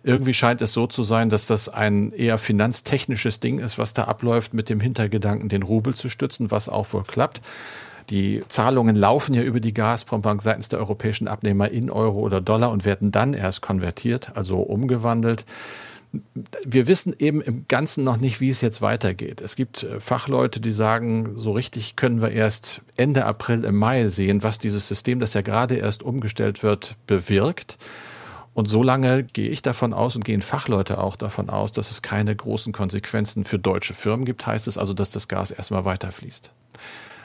irgendwie 0.03 0.35
scheint 0.35 0.63
es 0.63 0.73
so 0.73 0.87
zu 0.87 1.03
sein, 1.03 1.29
dass 1.29 1.47
das 1.47 1.69
ein 1.69 2.13
eher 2.13 2.39
finanztechnisches 2.39 3.41
Ding 3.41 3.59
ist, 3.59 3.79
was 3.79 3.95
da 3.95 4.05
abläuft, 4.05 4.55
mit 4.55 4.69
dem 4.69 4.81
Hintergedanken, 4.81 5.49
den 5.49 5.63
Rubel 5.63 5.95
zu 5.95 6.09
stützen, 6.09 6.51
was 6.51 6.69
auch 6.69 6.93
wohl 6.93 7.03
klappt. 7.05 7.41
Die 8.11 8.43
Zahlungen 8.49 8.97
laufen 8.97 9.35
ja 9.35 9.43
über 9.43 9.61
die 9.61 9.75
Gazprom-Bank 9.75 10.41
seitens 10.41 10.69
der 10.69 10.79
europäischen 10.79 11.29
Abnehmer 11.29 11.71
in 11.71 11.91
Euro 11.91 12.21
oder 12.21 12.41
Dollar 12.41 12.71
und 12.71 12.85
werden 12.85 13.13
dann 13.13 13.35
erst 13.35 13.61
konvertiert, 13.61 14.31
also 14.35 14.61
umgewandelt. 14.61 15.45
Wir 16.65 16.87
wissen 16.87 17.15
eben 17.19 17.43
im 17.43 17.67
Ganzen 17.69 18.03
noch 18.03 18.17
nicht, 18.17 18.41
wie 18.41 18.49
es 18.49 18.63
jetzt 18.63 18.81
weitergeht. 18.81 19.43
Es 19.43 19.57
gibt 19.57 19.83
äh, 19.83 20.01
Fachleute, 20.01 20.59
die 20.59 20.73
sagen, 20.73 21.33
so 21.37 21.53
richtig 21.53 21.97
können 21.97 22.23
wir 22.23 22.31
erst 22.31 22.81
Ende 22.97 23.27
April, 23.27 23.65
im 23.65 23.77
Mai 23.77 24.07
sehen, 24.09 24.43
was 24.43 24.59
dieses 24.59 24.89
System, 24.89 25.21
das 25.21 25.35
ja 25.35 25.43
gerade 25.43 25.77
erst 25.77 26.03
umgestellt 26.03 26.63
wird, 26.63 26.97
bewirkt. 27.07 27.77
Und 28.55 28.67
so 28.67 28.83
lange 28.83 29.23
gehe 29.23 29.51
ich 29.51 29.61
davon 29.61 29.93
aus 29.93 30.17
und 30.17 30.25
gehen 30.25 30.41
Fachleute 30.41 30.99
auch 30.99 31.15
davon 31.15 31.51
aus, 31.51 31.73
dass 31.73 31.91
es 31.91 32.01
keine 32.01 32.35
großen 32.35 32.73
Konsequenzen 32.73 33.45
für 33.45 33.59
deutsche 33.59 33.93
Firmen 33.93 34.25
gibt, 34.25 34.47
heißt 34.47 34.67
es 34.67 34.79
also, 34.79 34.95
dass 34.95 35.11
das 35.11 35.29
Gas 35.29 35.51
erstmal 35.51 35.85
weiterfließt. 35.85 36.53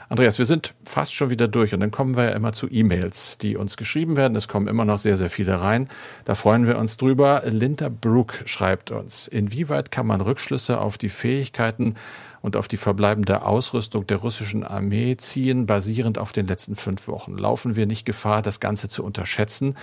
Andreas, 0.08 0.38
wir 0.38 0.44
sind 0.44 0.74
fast 0.84 1.14
schon 1.14 1.30
wieder 1.30 1.48
durch 1.48 1.72
und 1.72 1.80
dann 1.80 1.90
kommen 1.90 2.16
wir 2.16 2.24
ja 2.24 2.30
immer 2.30 2.52
zu 2.52 2.68
E-Mails, 2.70 3.38
die 3.38 3.56
uns 3.56 3.76
geschrieben 3.76 4.16
werden. 4.16 4.36
Es 4.36 4.48
kommen 4.48 4.68
immer 4.68 4.84
noch 4.84 4.98
sehr, 4.98 5.16
sehr 5.16 5.30
viele 5.30 5.60
rein. 5.60 5.88
Da 6.26 6.34
freuen 6.34 6.66
wir 6.66 6.76
uns 6.76 6.98
drüber. 6.98 7.42
Linda 7.46 7.88
Brook 7.88 8.34
schreibt 8.44 8.90
uns, 8.90 9.28
inwieweit 9.28 9.90
kann 9.90 10.06
man 10.06 10.20
Rückschlüsse 10.20 10.78
auf 10.78 10.98
die 10.98 11.08
Fähigkeiten 11.08 11.94
und 12.42 12.56
auf 12.56 12.68
die 12.68 12.76
verbleibende 12.76 13.46
Ausrüstung 13.46 14.06
der 14.06 14.18
russischen 14.18 14.62
Armee 14.64 15.16
ziehen, 15.16 15.64
basierend 15.64 16.18
auf 16.18 16.32
den 16.32 16.46
letzten 16.46 16.76
fünf 16.76 17.08
Wochen. 17.08 17.38
Laufen 17.38 17.74
wir 17.74 17.86
nicht 17.86 18.04
Gefahr, 18.04 18.42
das 18.42 18.60
Ganze 18.60 18.88
zu 18.88 19.02
unterschätzen? 19.02 19.74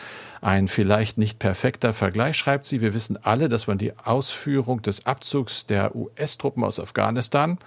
Ein 0.42 0.68
vielleicht 0.68 1.18
nicht 1.18 1.40
perfekter 1.40 1.94
Vergleich, 1.94 2.38
schreibt 2.38 2.66
sie. 2.66 2.80
Wir 2.80 2.94
wissen 2.94 3.18
alle, 3.24 3.50
dass 3.50 3.66
man 3.66 3.80
die 3.80 3.98
Ausführung 3.98 4.84
des 4.84 5.08
Abzugs 5.08 5.66
der 5.66 5.96
US-Truppen 5.96 6.64
aus 6.64 6.80
Afghanistan 6.80 7.58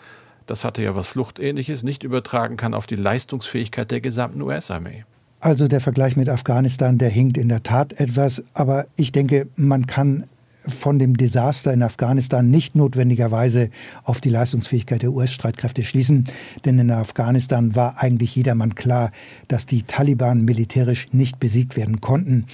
das 0.46 0.64
hatte 0.64 0.82
ja 0.82 0.94
was 0.94 1.08
Fluchtähnliches, 1.08 1.82
nicht 1.82 2.04
übertragen 2.04 2.56
kann 2.56 2.74
auf 2.74 2.86
die 2.86 2.96
Leistungsfähigkeit 2.96 3.90
der 3.90 4.00
gesamten 4.00 4.42
US-Armee. 4.42 5.04
Also 5.40 5.68
der 5.68 5.80
Vergleich 5.80 6.16
mit 6.16 6.28
Afghanistan, 6.28 6.96
der 6.96 7.10
hinkt 7.10 7.36
in 7.36 7.48
der 7.48 7.62
Tat 7.62 7.92
etwas, 8.00 8.42
aber 8.54 8.86
ich 8.96 9.12
denke, 9.12 9.48
man 9.56 9.86
kann 9.86 10.24
von 10.66 10.98
dem 10.98 11.16
Desaster 11.16 11.72
in 11.72 11.82
Afghanistan 11.82 12.50
nicht 12.50 12.74
notwendigerweise 12.74 13.70
auf 14.04 14.20
die 14.20 14.30
Leistungsfähigkeit 14.30 15.02
der 15.02 15.12
US-Streitkräfte 15.12 15.82
schließen, 15.82 16.24
denn 16.64 16.78
in 16.78 16.90
Afghanistan 16.90 17.76
war 17.76 18.02
eigentlich 18.02 18.34
jedermann 18.34 18.74
klar, 18.74 19.12
dass 19.48 19.66
die 19.66 19.82
Taliban 19.82 20.42
militärisch 20.42 21.08
nicht 21.12 21.38
besiegt 21.40 21.76
werden 21.76 22.00
konnten. 22.00 22.46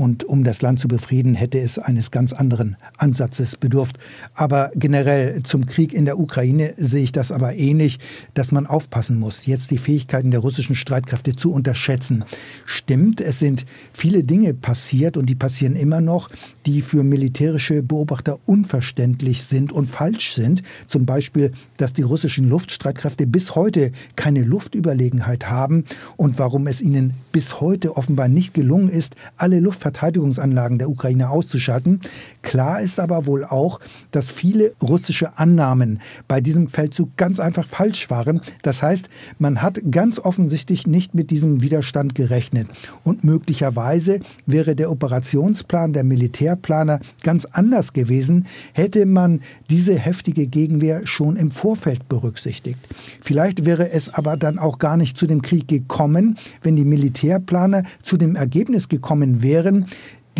Und 0.00 0.24
um 0.24 0.44
das 0.44 0.62
Land 0.62 0.80
zu 0.80 0.88
befrieden, 0.88 1.34
hätte 1.34 1.60
es 1.60 1.78
eines 1.78 2.10
ganz 2.10 2.32
anderen 2.32 2.78
Ansatzes 2.96 3.58
bedurft. 3.58 3.98
Aber 4.32 4.70
generell 4.74 5.42
zum 5.42 5.66
Krieg 5.66 5.92
in 5.92 6.06
der 6.06 6.18
Ukraine 6.18 6.72
sehe 6.78 7.02
ich 7.02 7.12
das 7.12 7.30
aber 7.30 7.54
ähnlich, 7.54 7.98
dass 8.32 8.50
man 8.50 8.66
aufpassen 8.66 9.18
muss, 9.18 9.44
jetzt 9.44 9.70
die 9.70 9.76
Fähigkeiten 9.76 10.30
der 10.30 10.40
russischen 10.40 10.74
Streitkräfte 10.74 11.36
zu 11.36 11.52
unterschätzen. 11.52 12.24
Stimmt, 12.64 13.20
es 13.20 13.40
sind 13.40 13.66
viele 13.92 14.24
Dinge 14.24 14.54
passiert 14.54 15.18
und 15.18 15.26
die 15.26 15.34
passieren 15.34 15.76
immer 15.76 16.00
noch, 16.00 16.30
die 16.64 16.80
für 16.80 17.02
militärische 17.02 17.82
Beobachter 17.82 18.38
unverständlich 18.46 19.42
sind 19.42 19.70
und 19.70 19.86
falsch 19.86 20.32
sind. 20.32 20.62
Zum 20.86 21.04
Beispiel, 21.04 21.52
dass 21.76 21.92
die 21.92 22.00
russischen 22.00 22.48
Luftstreitkräfte 22.48 23.26
bis 23.26 23.54
heute 23.54 23.92
keine 24.16 24.44
Luftüberlegenheit 24.44 25.50
haben 25.50 25.84
und 26.16 26.38
warum 26.38 26.68
es 26.68 26.80
ihnen 26.80 27.12
bis 27.32 27.60
heute 27.60 27.98
offenbar 27.98 28.28
nicht 28.28 28.54
gelungen 28.54 28.88
ist, 28.88 29.14
alle 29.36 29.60
Luftverteidigungsanlagen 29.90 30.78
der 30.78 30.88
Ukraine 30.88 31.30
auszuschalten. 31.30 32.00
Klar 32.42 32.80
ist 32.80 33.00
aber 33.00 33.26
wohl 33.26 33.44
auch, 33.44 33.80
dass 34.12 34.30
viele 34.30 34.72
russische 34.82 35.38
Annahmen 35.38 36.00
bei 36.28 36.40
diesem 36.40 36.68
Feldzug 36.68 37.16
ganz 37.16 37.40
einfach 37.40 37.66
falsch 37.66 38.08
waren. 38.10 38.40
Das 38.62 38.82
heißt, 38.82 39.08
man 39.38 39.62
hat 39.62 39.80
ganz 39.90 40.18
offensichtlich 40.18 40.86
nicht 40.86 41.14
mit 41.14 41.30
diesem 41.30 41.62
Widerstand 41.62 42.14
gerechnet. 42.14 42.68
Und 43.04 43.24
möglicherweise 43.24 44.20
wäre 44.46 44.76
der 44.76 44.90
Operationsplan 44.90 45.92
der 45.92 46.04
Militärplaner 46.04 47.00
ganz 47.22 47.44
anders 47.46 47.92
gewesen, 47.92 48.46
hätte 48.72 49.06
man 49.06 49.40
diese 49.70 49.98
heftige 49.98 50.46
Gegenwehr 50.46 51.06
schon 51.06 51.36
im 51.36 51.50
Vorfeld 51.50 52.08
berücksichtigt. 52.08 52.78
Vielleicht 53.20 53.64
wäre 53.64 53.90
es 53.90 54.12
aber 54.12 54.36
dann 54.36 54.58
auch 54.58 54.78
gar 54.78 54.96
nicht 54.96 55.16
zu 55.16 55.26
dem 55.26 55.42
Krieg 55.42 55.68
gekommen, 55.68 56.38
wenn 56.62 56.76
die 56.76 56.84
Militärplaner 56.84 57.84
zu 58.02 58.16
dem 58.16 58.36
Ergebnis 58.36 58.88
gekommen 58.88 59.42
wären, 59.42 59.69
Jahren 59.70 59.86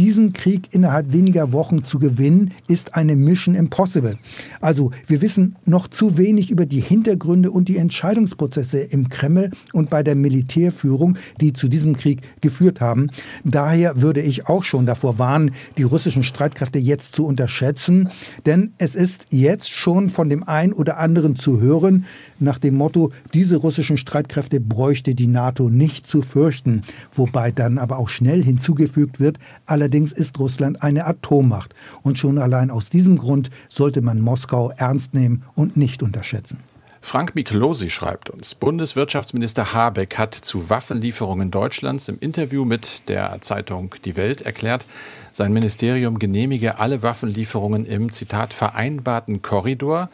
diesen 0.00 0.32
Krieg 0.32 0.72
innerhalb 0.72 1.12
weniger 1.12 1.52
Wochen 1.52 1.84
zu 1.84 1.98
gewinnen, 1.98 2.52
ist 2.68 2.94
eine 2.94 3.16
Mission 3.16 3.54
Impossible. 3.54 4.18
Also 4.62 4.92
wir 5.06 5.20
wissen 5.20 5.56
noch 5.66 5.88
zu 5.88 6.16
wenig 6.16 6.50
über 6.50 6.64
die 6.64 6.80
Hintergründe 6.80 7.50
und 7.50 7.68
die 7.68 7.76
Entscheidungsprozesse 7.76 8.80
im 8.80 9.10
Kreml 9.10 9.50
und 9.74 9.90
bei 9.90 10.02
der 10.02 10.14
Militärführung, 10.14 11.18
die 11.42 11.52
zu 11.52 11.68
diesem 11.68 11.98
Krieg 11.98 12.22
geführt 12.40 12.80
haben. 12.80 13.10
Daher 13.44 14.00
würde 14.00 14.22
ich 14.22 14.48
auch 14.48 14.64
schon 14.64 14.86
davor 14.86 15.18
warnen, 15.18 15.52
die 15.76 15.82
russischen 15.82 16.24
Streitkräfte 16.24 16.78
jetzt 16.78 17.14
zu 17.14 17.26
unterschätzen, 17.26 18.08
denn 18.46 18.72
es 18.78 18.94
ist 18.94 19.26
jetzt 19.28 19.68
schon 19.68 20.08
von 20.08 20.30
dem 20.30 20.44
einen 20.48 20.72
oder 20.72 20.96
anderen 20.96 21.36
zu 21.36 21.60
hören, 21.60 22.06
nach 22.38 22.58
dem 22.58 22.74
Motto, 22.74 23.12
diese 23.34 23.56
russischen 23.56 23.98
Streitkräfte 23.98 24.60
bräuchte 24.60 25.14
die 25.14 25.26
NATO 25.26 25.68
nicht 25.68 26.06
zu 26.06 26.22
fürchten, 26.22 26.80
wobei 27.12 27.50
dann 27.50 27.76
aber 27.76 27.98
auch 27.98 28.08
schnell 28.08 28.42
hinzugefügt 28.42 29.20
wird, 29.20 29.38
allerdings 29.66 29.89
ist 30.12 30.38
Russland 30.38 30.82
eine 30.82 31.06
Atommacht. 31.06 31.74
Und 32.02 32.18
schon 32.18 32.38
allein 32.38 32.70
aus 32.70 32.90
diesem 32.90 33.18
Grund 33.18 33.50
sollte 33.68 34.02
man 34.02 34.20
Moskau 34.20 34.72
ernst 34.76 35.14
nehmen 35.14 35.44
und 35.54 35.76
nicht 35.76 36.02
unterschätzen. 36.02 36.58
Frank 37.02 37.34
Miklosi 37.34 37.88
schreibt 37.88 38.30
uns, 38.30 38.54
Bundeswirtschaftsminister 38.54 39.72
Habeck 39.72 40.18
hat 40.18 40.34
zu 40.34 40.68
Waffenlieferungen 40.68 41.50
Deutschlands 41.50 42.08
im 42.08 42.18
Interview 42.20 42.64
mit 42.64 43.08
der 43.08 43.40
Zeitung 43.40 43.94
Die 44.04 44.16
Welt 44.16 44.42
erklärt, 44.42 44.84
sein 45.32 45.52
Ministerium 45.52 46.18
genehmige 46.18 46.78
alle 46.78 47.02
Waffenlieferungen 47.02 47.86
im 47.86 48.12
Zitat 48.12 48.52
vereinbarten 48.52 49.40
Korridor 49.42 50.10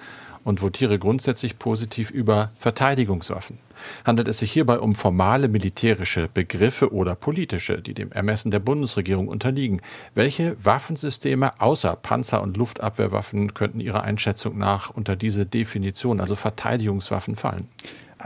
und 0.47 0.63
votiere 0.63 0.97
grundsätzlich 0.97 1.59
positiv 1.59 2.13
über 2.13 2.53
Verteidigungswaffen. 2.57 3.59
Handelt 4.05 4.29
es 4.29 4.39
sich 4.39 4.53
hierbei 4.53 4.79
um 4.79 4.95
formale 4.95 5.49
militärische 5.49 6.29
Begriffe 6.33 6.93
oder 6.93 7.17
politische, 7.17 7.83
die 7.83 7.95
dem 7.95 8.13
Ermessen 8.13 8.53
der 8.53 8.61
Bundesregierung 8.61 9.27
unterliegen? 9.27 9.83
Welche 10.15 10.57
Waffensysteme 10.65 11.61
außer 11.61 11.97
Panzer- 11.97 12.43
und 12.43 12.57
Luftabwehrwaffen 12.57 13.55
könnten 13.55 13.81
Ihrer 13.81 14.05
Einschätzung 14.05 14.57
nach 14.57 14.91
unter 14.91 15.17
diese 15.17 15.47
Definition, 15.47 16.21
also 16.21 16.37
Verteidigungswaffen, 16.37 17.35
fallen? 17.35 17.69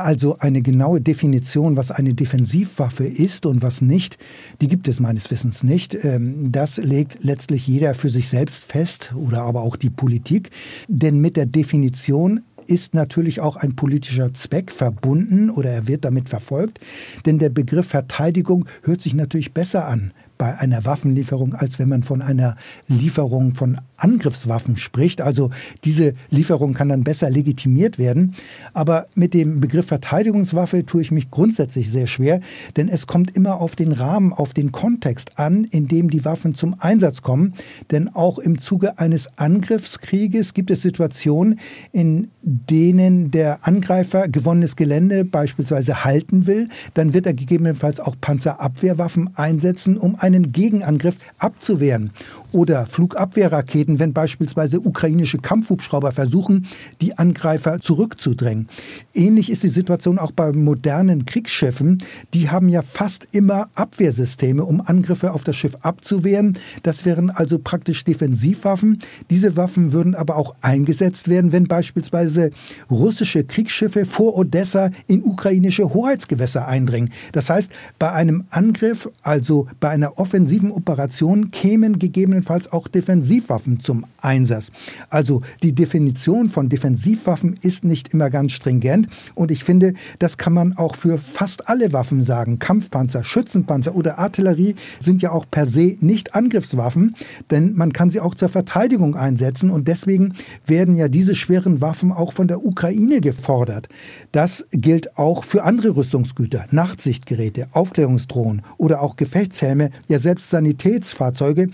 Also 0.04 0.38
eine 0.38 0.62
genaue 0.62 1.00
Definition, 1.00 1.76
was 1.76 1.90
eine 1.90 2.14
Defensivwaffe 2.14 3.06
ist 3.06 3.46
und 3.46 3.62
was 3.62 3.80
nicht, 3.82 4.18
die 4.60 4.68
gibt 4.68 4.88
es 4.88 5.00
meines 5.00 5.30
Wissens 5.30 5.62
nicht. 5.62 5.94
Ähm, 5.94 6.52
das 6.52 6.76
legt 6.78 7.22
letztlich 7.22 7.66
jeder 7.66 7.94
für 7.94 8.10
sich 8.10 8.28
selbst 8.28 8.64
fest 8.64 9.14
oder 9.16 9.42
aber 9.42 9.62
auch 9.62 9.76
die 9.76 9.90
Politik. 9.90 10.50
Denn 10.88 11.20
mit 11.20 11.36
der 11.36 11.46
Definition 11.46 12.40
ist 12.66 12.94
natürlich 12.94 13.40
auch 13.40 13.56
ein 13.56 13.74
politischer 13.74 14.32
Zweck 14.32 14.70
verbunden 14.70 15.50
oder 15.50 15.70
er 15.70 15.88
wird 15.88 16.04
damit 16.04 16.28
verfolgt. 16.28 16.78
Denn 17.26 17.38
der 17.38 17.50
Begriff 17.50 17.88
Verteidigung 17.88 18.66
hört 18.82 19.02
sich 19.02 19.14
natürlich 19.14 19.52
besser 19.52 19.86
an 19.86 20.12
bei 20.38 20.56
einer 20.58 20.86
Waffenlieferung, 20.86 21.54
als 21.54 21.78
wenn 21.78 21.90
man 21.90 22.02
von 22.02 22.22
einer 22.22 22.56
Lieferung 22.88 23.54
von 23.54 23.78
Angriffswaffen 24.02 24.76
spricht. 24.76 25.20
Also 25.20 25.50
diese 25.84 26.14
Lieferung 26.30 26.74
kann 26.74 26.88
dann 26.88 27.04
besser 27.04 27.30
legitimiert 27.30 27.98
werden. 27.98 28.34
Aber 28.72 29.06
mit 29.14 29.34
dem 29.34 29.60
Begriff 29.60 29.86
Verteidigungswaffe 29.86 30.84
tue 30.84 31.02
ich 31.02 31.10
mich 31.10 31.30
grundsätzlich 31.30 31.90
sehr 31.90 32.06
schwer, 32.06 32.40
denn 32.76 32.88
es 32.88 33.06
kommt 33.06 33.36
immer 33.36 33.60
auf 33.60 33.76
den 33.76 33.92
Rahmen, 33.92 34.32
auf 34.32 34.54
den 34.54 34.72
Kontext 34.72 35.38
an, 35.38 35.64
in 35.64 35.86
dem 35.88 36.10
die 36.10 36.24
Waffen 36.24 36.54
zum 36.54 36.76
Einsatz 36.78 37.22
kommen. 37.22 37.54
Denn 37.90 38.08
auch 38.08 38.38
im 38.38 38.58
Zuge 38.58 38.98
eines 38.98 39.38
Angriffskrieges 39.38 40.54
gibt 40.54 40.70
es 40.70 40.82
Situationen, 40.82 41.60
in 41.92 42.28
denen 42.42 43.30
der 43.30 43.66
Angreifer 43.66 44.28
gewonnenes 44.28 44.76
Gelände 44.76 45.24
beispielsweise 45.24 46.04
halten 46.04 46.46
will. 46.46 46.68
Dann 46.94 47.14
wird 47.14 47.26
er 47.26 47.34
gegebenenfalls 47.34 48.00
auch 48.00 48.16
Panzerabwehrwaffen 48.20 49.36
einsetzen, 49.36 49.98
um 49.98 50.16
einen 50.16 50.52
Gegenangriff 50.52 51.16
abzuwehren. 51.38 52.10
Oder 52.52 52.86
Flugabwehrraketen, 52.86 53.98
wenn 53.98 54.12
beispielsweise 54.12 54.80
ukrainische 54.80 55.38
Kampfhubschrauber 55.38 56.12
versuchen, 56.12 56.66
die 57.00 57.16
Angreifer 57.18 57.80
zurückzudrängen. 57.80 58.68
Ähnlich 59.14 59.50
ist 59.50 59.62
die 59.62 59.68
Situation 59.68 60.18
auch 60.18 60.32
bei 60.32 60.52
modernen 60.52 61.24
Kriegsschiffen. 61.24 62.02
Die 62.34 62.50
haben 62.50 62.68
ja 62.68 62.82
fast 62.82 63.28
immer 63.32 63.68
Abwehrsysteme, 63.74 64.64
um 64.64 64.80
Angriffe 64.80 65.32
auf 65.32 65.44
das 65.44 65.56
Schiff 65.56 65.76
abzuwehren. 65.82 66.58
Das 66.82 67.04
wären 67.04 67.30
also 67.30 67.58
praktisch 67.58 68.04
Defensivwaffen. 68.04 68.98
Diese 69.30 69.56
Waffen 69.56 69.92
würden 69.92 70.14
aber 70.14 70.36
auch 70.36 70.54
eingesetzt 70.60 71.28
werden, 71.28 71.52
wenn 71.52 71.64
beispielsweise 71.64 72.50
russische 72.90 73.44
Kriegsschiffe 73.44 74.04
vor 74.04 74.36
Odessa 74.36 74.90
in 75.06 75.22
ukrainische 75.22 75.94
Hoheitsgewässer 75.94 76.66
eindringen. 76.66 77.10
Das 77.32 77.50
heißt, 77.50 77.70
bei 77.98 78.12
einem 78.12 78.44
Angriff, 78.50 79.08
also 79.22 79.66
bei 79.78 79.88
einer 79.90 80.18
offensiven 80.18 80.72
Operation, 80.72 81.50
kämen 81.50 81.98
gegebenenfalls 81.98 82.39
auch 82.72 82.88
Defensivwaffen 82.88 83.81
zum 83.81 84.07
Einsatz. 84.20 84.70
Also 85.09 85.42
die 85.62 85.74
Definition 85.74 86.46
von 86.46 86.68
Defensivwaffen 86.68 87.57
ist 87.62 87.85
nicht 87.85 88.14
immer 88.14 88.31
ganz 88.31 88.53
stringent 88.53 89.09
und 89.35 89.50
ich 89.50 89.64
finde, 89.64 89.94
das 90.18 90.38
kann 90.38 90.53
man 90.53 90.76
auch 90.76 90.96
für 90.96 91.18
fast 91.18 91.68
alle 91.68 91.92
Waffen 91.92 92.22
sagen. 92.24 92.59
Kampfpanzer, 92.59 93.24
Schützenpanzer 93.24 93.94
oder 93.94 94.18
Artillerie 94.18 94.74
sind 94.98 95.22
ja 95.22 95.33
auch 95.33 95.46
per 95.50 95.66
se 95.66 95.96
nicht 96.00 96.35
Angriffswaffen, 96.35 97.14
denn 97.50 97.74
man 97.74 97.92
kann 97.92 98.11
sie 98.11 98.20
auch 98.20 98.35
zur 98.35 98.48
Verteidigung 98.48 99.16
einsetzen 99.16 99.70
und 99.70 99.88
deswegen 99.88 100.35
werden 100.66 100.96
ja 100.96 101.09
diese 101.09 101.35
schweren 101.35 101.81
Waffen 101.81 102.12
auch 102.12 102.33
von 102.33 102.48
der 102.48 102.64
Ukraine 102.64 103.20
gefordert. 103.20 103.88
Das 104.33 104.66
gilt 104.72 105.16
auch 105.18 105.44
für 105.44 105.64
andere 105.64 105.96
Rüstungsgüter, 105.96 106.66
Nachtsichtgeräte, 106.70 107.68
Aufklärungsdrohnen 107.72 108.62
oder 108.79 109.03
auch 109.03 109.16
Gefechtshelme, 109.16 109.90
ja 110.09 110.18
selbst 110.18 110.50
Sanitätsfahrzeuge. 110.50 111.68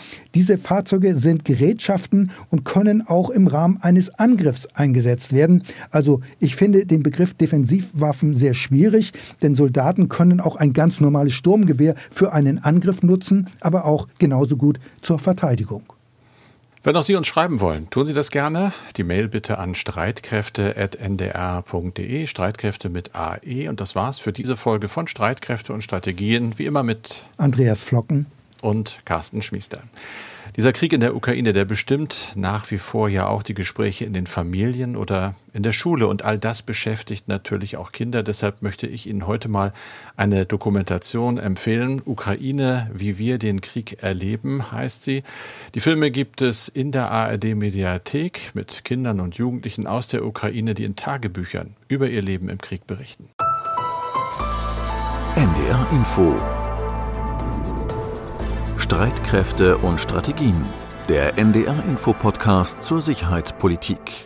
Diese 0.56 0.68
Fahrzeuge 0.68 1.16
sind 1.16 1.44
Gerätschaften 1.44 2.30
und 2.48 2.64
können 2.64 3.06
auch 3.06 3.28
im 3.28 3.46
Rahmen 3.46 3.76
eines 3.82 4.08
Angriffs 4.18 4.66
eingesetzt 4.72 5.34
werden. 5.34 5.64
Also 5.90 6.22
ich 6.40 6.56
finde 6.56 6.86
den 6.86 7.02
Begriff 7.02 7.34
Defensivwaffen 7.34 8.38
sehr 8.38 8.54
schwierig, 8.54 9.12
denn 9.42 9.54
Soldaten 9.54 10.08
können 10.08 10.40
auch 10.40 10.56
ein 10.56 10.72
ganz 10.72 11.02
normales 11.02 11.34
Sturmgewehr 11.34 11.94
für 12.10 12.32
einen 12.32 12.64
Angriff 12.64 13.02
nutzen, 13.02 13.50
aber 13.60 13.84
auch 13.84 14.08
genauso 14.18 14.56
gut 14.56 14.80
zur 15.02 15.18
Verteidigung. 15.18 15.82
Wenn 16.82 16.96
auch 16.96 17.02
Sie 17.02 17.16
uns 17.16 17.26
schreiben 17.26 17.60
wollen, 17.60 17.90
tun 17.90 18.06
Sie 18.06 18.14
das 18.14 18.30
gerne. 18.30 18.72
Die 18.96 19.04
Mail 19.04 19.28
bitte 19.28 19.58
an 19.58 19.74
streitkräfte.ndr.de, 19.74 22.26
Streitkräfte 22.28 22.88
mit 22.88 23.14
AE. 23.14 23.68
Und 23.68 23.82
das 23.82 23.94
war's 23.94 24.18
für 24.18 24.32
diese 24.32 24.56
Folge 24.56 24.88
von 24.88 25.06
Streitkräfte 25.06 25.74
und 25.74 25.82
Strategien, 25.82 26.58
wie 26.58 26.64
immer 26.64 26.82
mit 26.82 27.24
Andreas 27.36 27.84
Flocken 27.84 28.24
und 28.62 29.00
Carsten 29.04 29.42
Schmiester. 29.42 29.82
Dieser 30.56 30.72
Krieg 30.72 30.94
in 30.94 31.00
der 31.00 31.14
Ukraine, 31.14 31.52
der 31.52 31.66
bestimmt 31.66 32.28
nach 32.34 32.70
wie 32.70 32.78
vor 32.78 33.10
ja 33.10 33.26
auch 33.26 33.42
die 33.42 33.52
Gespräche 33.52 34.06
in 34.06 34.14
den 34.14 34.26
Familien 34.26 34.96
oder 34.96 35.34
in 35.52 35.62
der 35.62 35.72
Schule 35.72 36.06
und 36.06 36.24
all 36.24 36.38
das 36.38 36.62
beschäftigt 36.62 37.28
natürlich 37.28 37.76
auch 37.76 37.92
Kinder. 37.92 38.22
Deshalb 38.22 38.62
möchte 38.62 38.86
ich 38.86 39.06
Ihnen 39.06 39.26
heute 39.26 39.48
mal 39.48 39.74
eine 40.16 40.46
Dokumentation 40.46 41.36
empfehlen. 41.36 42.00
Ukraine, 42.02 42.90
wie 42.94 43.18
wir 43.18 43.38
den 43.38 43.60
Krieg 43.60 44.02
erleben, 44.02 44.72
heißt 44.72 45.02
sie. 45.02 45.24
Die 45.74 45.80
Filme 45.80 46.10
gibt 46.10 46.40
es 46.40 46.68
in 46.68 46.90
der 46.90 47.10
ARD 47.10 47.54
Mediathek 47.54 48.52
mit 48.54 48.84
Kindern 48.84 49.20
und 49.20 49.36
Jugendlichen 49.36 49.86
aus 49.86 50.08
der 50.08 50.24
Ukraine, 50.24 50.72
die 50.72 50.84
in 50.84 50.96
Tagebüchern 50.96 51.76
über 51.88 52.08
ihr 52.08 52.22
Leben 52.22 52.48
im 52.48 52.58
Krieg 52.58 52.86
berichten. 52.86 53.28
NDR 55.36 55.86
Info 55.90 56.65
Streitkräfte 58.78 59.78
und 59.78 60.00
Strategien. 60.00 60.60
Der 61.08 61.38
NDR 61.38 61.82
Info 61.88 62.12
Podcast 62.12 62.82
zur 62.82 63.00
Sicherheitspolitik. 63.00 64.25